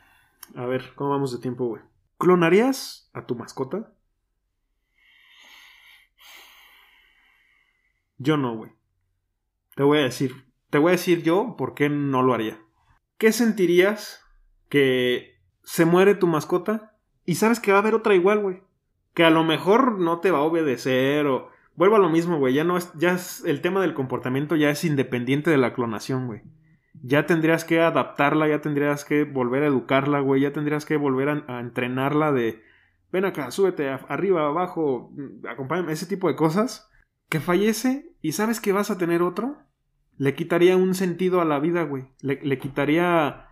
[0.55, 1.83] A ver, ¿cómo vamos de tiempo, güey?
[2.17, 3.93] ¿Clonarías a tu mascota?
[8.25, 8.73] Yo no, güey.
[9.77, 10.33] Te voy a decir.
[10.71, 12.59] Te voy a decir yo por qué no lo haría.
[13.19, 14.25] ¿Qué sentirías
[14.69, 18.63] que se muere tu mascota y sabes que va a haber otra igual, güey?
[19.15, 21.51] Que a lo mejor no te va a obedecer o...
[21.77, 22.55] Vuelvo a lo mismo, güey.
[22.55, 22.93] Ya no es...
[22.95, 23.45] Ya es...
[23.45, 26.43] El tema del comportamiento ya es independiente de la clonación, güey
[27.07, 31.29] ya tendrías que adaptarla, ya tendrías que volver a educarla, güey, ya tendrías que volver
[31.29, 32.63] a, entrenarla de,
[33.13, 36.91] ven acá, súbete, arriba, abajo, mm, acompáñame, ese tipo de cosas,
[37.29, 39.59] que fallece y sabes que vas a tener otro,
[40.17, 43.49] le quitaría un sentido a la vida, güey, le, le quitaría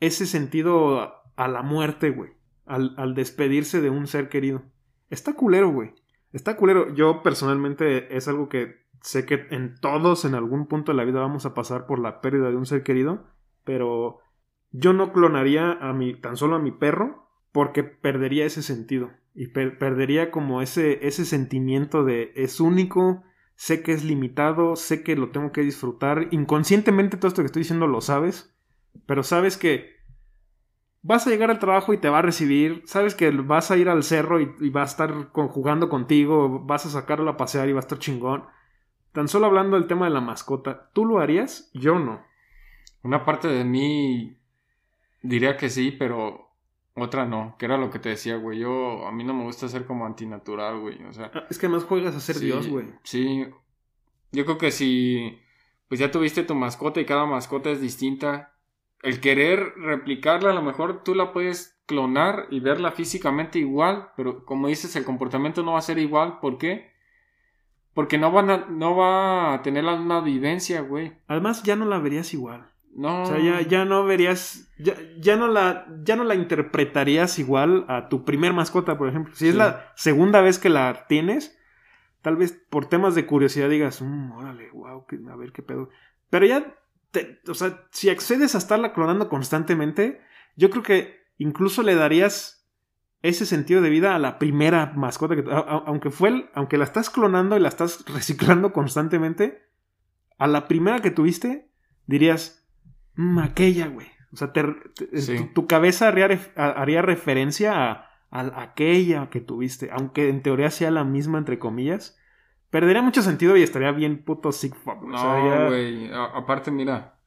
[0.00, 1.00] ese sentido
[1.36, 2.32] a, la muerte, güey,
[2.66, 4.62] al, al despedirse de un ser querido.
[5.10, 5.92] Está culero, güey.
[6.32, 6.94] Está culero.
[6.94, 11.20] Yo personalmente es algo que sé que en todos en algún punto de la vida
[11.20, 13.26] vamos a pasar por la pérdida de un ser querido,
[13.64, 14.18] pero
[14.70, 19.48] yo no clonaría a mi tan solo a mi perro porque perdería ese sentido y
[19.48, 23.22] per- perdería como ese ese sentimiento de es único,
[23.56, 26.28] sé que es limitado, sé que lo tengo que disfrutar.
[26.30, 28.54] Inconscientemente todo esto que estoy diciendo lo sabes,
[29.06, 30.00] pero sabes que
[31.02, 33.88] vas a llegar al trabajo y te va a recibir, sabes que vas a ir
[33.88, 37.78] al cerro y, va a estar jugando contigo, vas a sacarlo a pasear y va
[37.78, 38.44] a estar chingón.
[39.12, 41.70] Tan solo hablando del tema de la mascota, ¿tú lo harías?
[41.74, 42.22] Yo no.
[43.02, 44.38] Una parte de mí
[45.22, 46.49] diría que sí, pero
[47.04, 48.58] otra no, que era lo que te decía, güey.
[48.58, 51.02] Yo, a mí no me gusta ser como antinatural, güey.
[51.04, 51.30] O sea.
[51.34, 52.86] Ah, es que además juegas a ser Dios, güey.
[53.02, 53.46] Sí.
[54.32, 55.38] Yo creo que si.
[55.88, 58.54] Pues ya tuviste tu mascota y cada mascota es distinta.
[59.02, 64.44] El querer replicarla, a lo mejor tú la puedes clonar y verla físicamente igual, pero
[64.44, 66.38] como dices, el comportamiento no va a ser igual.
[66.38, 66.92] ¿Por qué?
[67.94, 71.14] Porque no, van a, no va a tener la misma vivencia, güey.
[71.26, 72.70] Además, ya no la verías igual.
[72.94, 73.22] No.
[73.22, 77.84] O sea, ya, ya no verías, ya, ya, no la, ya no la interpretarías igual
[77.88, 79.34] a tu primer mascota, por ejemplo.
[79.34, 81.56] Si es la segunda vez que la tienes,
[82.20, 85.88] tal vez por temas de curiosidad digas, mmm, órale, wow, a ver qué pedo.
[86.30, 86.74] Pero ya,
[87.10, 90.20] te, o sea, si accedes a estarla clonando constantemente,
[90.56, 92.68] yo creo que incluso le darías
[93.22, 97.56] ese sentido de vida a la primera mascota que, aunque fue, aunque la estás clonando
[97.56, 99.68] y la estás reciclando constantemente,
[100.38, 101.70] a la primera que tuviste
[102.06, 102.59] dirías,
[103.20, 104.06] Mm, aquella, güey.
[104.32, 104.50] O sea,
[105.54, 107.90] tu, cabeza haría, referencia
[108.30, 112.18] a, aquella que tuviste, aunque en teoría sea la misma, entre comillas.
[112.70, 115.02] Perdería mucho sentido y estaría bien puto sick fuck.
[115.02, 116.10] No, güey.
[116.12, 117.18] Aparte, mira.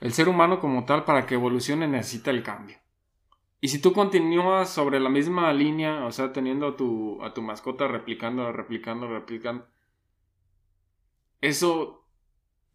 [0.00, 2.78] El ser humano como tal, para que evolucione, necesita el cambio.
[3.60, 7.42] Y si tú continúas sobre la misma línea, o sea, teniendo a tu, a tu
[7.42, 9.66] mascota replicando, replicando, replicando,
[11.40, 12.04] eso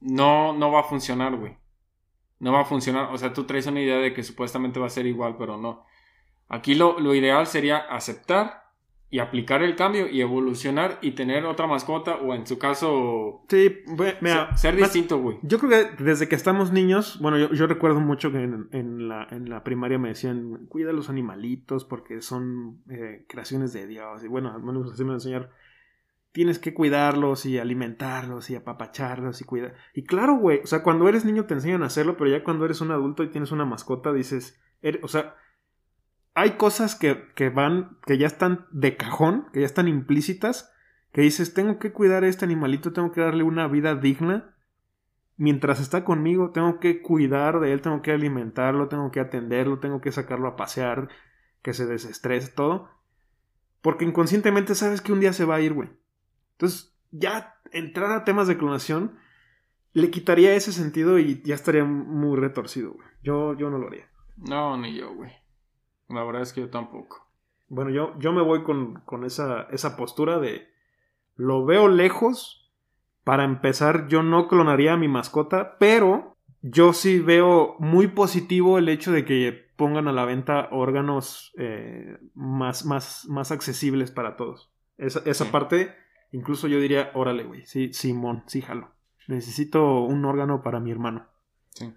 [0.01, 1.62] no, no va a funcionar, güey
[2.43, 3.09] no va a funcionar.
[3.13, 5.85] O sea, tú traes una idea de que supuestamente va a ser igual, pero no.
[6.49, 8.65] Aquí lo, ideal sería aceptar
[9.09, 13.45] y aplicar el cambio y evolucionar y tener otra mascota o en su caso...
[13.47, 13.83] Sí,
[14.55, 15.37] ser, distinto, güey.
[15.41, 19.97] Yo creo que desde que estamos niños, bueno, yo, recuerdo mucho que en, la, primaria
[19.97, 24.23] me decían, cuida los animalitos porque son eh, creaciones de Dios.
[24.23, 25.49] Y bueno, al menos así me enseñar
[26.33, 29.75] tienes que cuidarlos y alimentarlos y apapacharlos y cuidar.
[29.93, 32.65] Y claro, güey, o sea, cuando eres niño te enseñan a hacerlo, pero ya cuando
[32.65, 34.59] eres un adulto y tienes una mascota dices,
[35.03, 35.35] o sea,
[36.33, 40.73] hay cosas que, que, van, que ya están de cajón, que ya están implícitas,
[41.11, 44.55] que dices, tengo que cuidar a este animalito, tengo que darle una vida digna.
[45.37, 50.01] Mientras está conmigo, tengo que cuidar de él, tengo que alimentarlo, tengo que atenderlo, tengo
[50.01, 51.09] que sacarlo a pasear,
[51.61, 52.89] que se desestrese, todo.
[53.81, 55.89] Porque inconscientemente sabes que un día se va a ir, güey.
[56.63, 59.17] Entonces, ya entrar a temas de clonación
[59.91, 63.05] le quitaría ese sentido y ya estaría muy retorcido, güey.
[63.21, 64.07] Yo, yo no lo haría.
[64.37, 65.29] No, ni yo, güey.
[66.07, 67.27] La verdad es que yo tampoco.
[67.67, 70.69] Bueno, yo, yo me voy con, con esa, esa postura de
[71.35, 72.71] lo veo lejos.
[73.25, 78.87] Para empezar, yo no clonaría a mi mascota, pero yo sí veo muy positivo el
[78.87, 84.71] hecho de que pongan a la venta órganos eh, más, más, más accesibles para todos.
[84.97, 86.02] Esa, esa parte
[86.33, 88.89] Incluso yo diría, órale, güey, sí, Simón, sí, jalo.
[89.27, 91.27] Necesito un órgano para mi hermano.
[91.69, 91.93] Sí.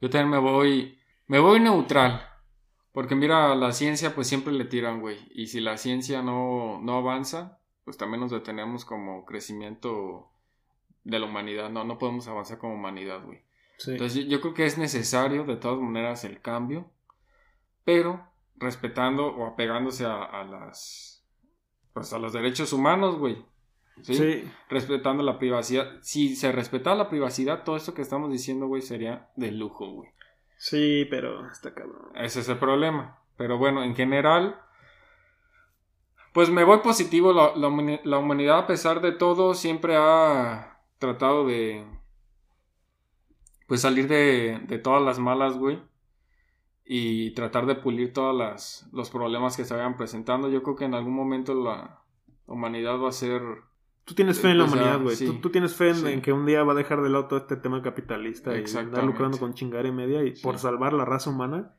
[0.00, 2.22] Yo también me voy, me voy neutral.
[2.92, 5.18] Porque mira, la ciencia pues siempre le tiran, güey.
[5.32, 10.30] Y si la ciencia no, no avanza, pues también nos detenemos como crecimiento
[11.02, 11.68] de la humanidad.
[11.68, 13.42] No, no podemos avanzar como humanidad, güey.
[13.88, 16.88] Entonces yo creo que es necesario de todas maneras el cambio,
[17.84, 18.24] pero
[18.54, 21.26] respetando o apegándose a, a las
[21.92, 23.44] pues a los derechos humanos, güey.
[24.02, 24.44] ¿Sí?
[24.68, 25.98] Respetando la privacidad.
[26.02, 30.10] Si se respetara la privacidad, todo esto que estamos diciendo, güey, sería de lujo, güey.
[30.56, 32.10] Sí, pero está cabrón.
[32.14, 33.18] Ese es el problema.
[33.36, 34.60] Pero bueno, en general,
[36.34, 37.32] pues me voy positivo.
[37.32, 41.86] La, la, humanidad, a pesar de todo, siempre ha tratado de.
[43.66, 45.80] Pues salir de, de todas las malas, güey.
[46.84, 50.50] Y tratar de pulir todos los problemas que se vayan presentando.
[50.50, 52.02] Yo creo que en algún momento la
[52.46, 53.40] humanidad va a ser
[54.04, 55.40] Tú tienes fe en la pues humanidad, güey.
[55.40, 57.80] tú, tienes fe en, que un día va a dejar de lado todo este tema
[57.82, 61.74] capitalista y andar lucrando con chingar y media y por salvar la raza humana.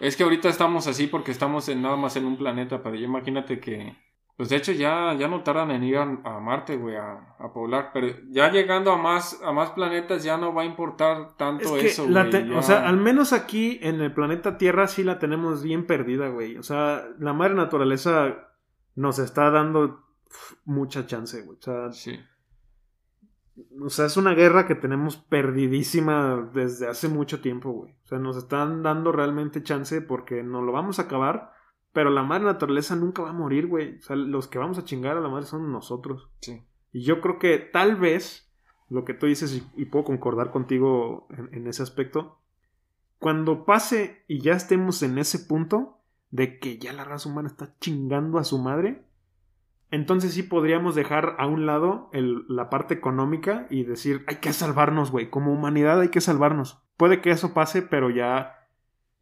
[0.00, 3.60] Es que ahorita estamos así porque estamos en, nada más en un planeta, pero imagínate
[3.60, 3.96] que.
[4.36, 7.90] Pues de hecho ya, ya no tardan en ir a, Marte, güey, a, poblar.
[7.92, 12.06] Pero ya llegando a más, a más planetas ya no va a importar tanto eso,
[12.06, 12.50] güey.
[12.54, 16.56] O sea, al menos aquí en el planeta Tierra sí la tenemos bien perdida, güey.
[16.56, 18.48] O sea, la madre naturaleza
[18.94, 20.09] nos está dando
[20.64, 21.58] mucha chance, güey.
[21.58, 22.18] O sea, sí.
[23.80, 27.92] O sea, es una guerra que tenemos perdidísima desde hace mucho tiempo, güey.
[28.04, 31.52] O sea, nos están dando realmente chance porque no lo vamos a acabar,
[31.92, 33.98] pero la madre naturaleza nunca va a morir, güey.
[33.98, 36.28] O sea, los que vamos a chingar a la madre son nosotros.
[36.40, 36.62] Sí.
[36.92, 38.50] Y yo creo que tal vez
[38.90, 42.38] lo que tú dices, y, puedo concordar contigo en, ese aspecto,
[43.18, 45.98] cuando pase y ya estemos en ese punto
[46.30, 49.04] de que ya la raza humana está chingando a su madre,
[49.90, 55.10] entonces sí podríamos dejar a un lado la parte económica y decir, hay que salvarnos,
[55.10, 56.82] güey, como humanidad hay que salvarnos.
[56.96, 58.68] Puede que eso pase, pero ya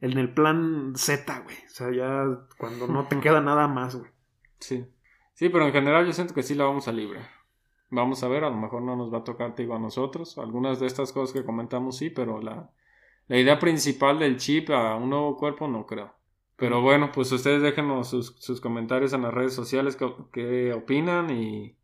[0.01, 1.57] en el plan Z, güey.
[1.57, 2.25] O sea, ya
[2.59, 4.11] cuando no te queda nada más, güey.
[4.59, 4.87] Sí.
[5.35, 7.21] Sí, pero en general yo siento que sí la vamos a libre.
[7.91, 10.37] Vamos a ver, a lo mejor no nos va a tocar, te digo, a nosotros.
[10.37, 12.71] Algunas de estas cosas que comentamos sí, pero la,
[13.29, 16.12] la idea principal del chip a un nuevo cuerpo no creo.
[16.59, 19.96] Pero bueno, pues ustedes déjenos sus, sus comentarios en las redes sociales,
[20.32, 21.76] qué, opinan y...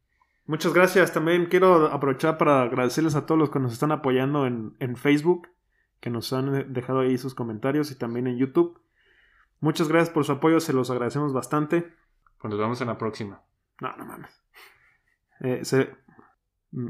[0.47, 1.13] Muchas gracias.
[1.13, 5.49] También quiero aprovechar para agradecerles a todos los que nos están apoyando en, en Facebook,
[6.01, 8.83] que nos han dejado ahí sus comentarios y también en YouTube.
[9.61, 11.95] Muchas gracias por su apoyo, se los agradecemos bastante.
[12.41, 13.43] Pues nos vemos en la próxima.
[13.81, 14.43] No, no mames.
[15.41, 15.63] Eh,
[16.73, 16.89] mm,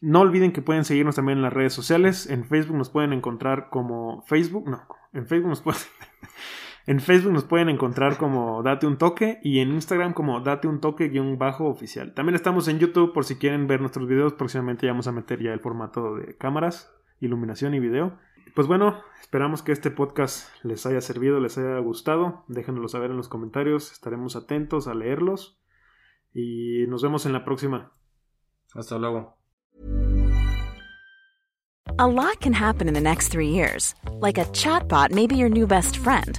[0.00, 2.28] no olviden que pueden seguirnos también en las redes sociales.
[2.28, 4.68] En Facebook nos pueden encontrar como Facebook.
[4.68, 5.80] No, en Facebook nos pueden.
[6.86, 10.80] en Facebook nos pueden encontrar como Date un toque y en Instagram como Date un
[10.80, 12.12] toque guion bajo oficial.
[12.12, 14.34] También estamos en YouTube por si quieren ver nuestros videos.
[14.34, 18.18] Próximamente ya vamos a meter ya el formato de cámaras, iluminación y video.
[18.54, 22.44] Pues bueno, esperamos que este podcast les haya servido, les haya gustado.
[22.48, 23.90] Déjenoslo saber en los comentarios.
[23.90, 25.58] Estaremos atentos a leerlos.
[26.34, 27.92] Y nos vemos en la próxima.
[28.74, 29.38] Hasta luego.
[31.98, 33.94] A lot can happen in the next three years.
[34.20, 36.38] Like a chatbot may be your new best friend.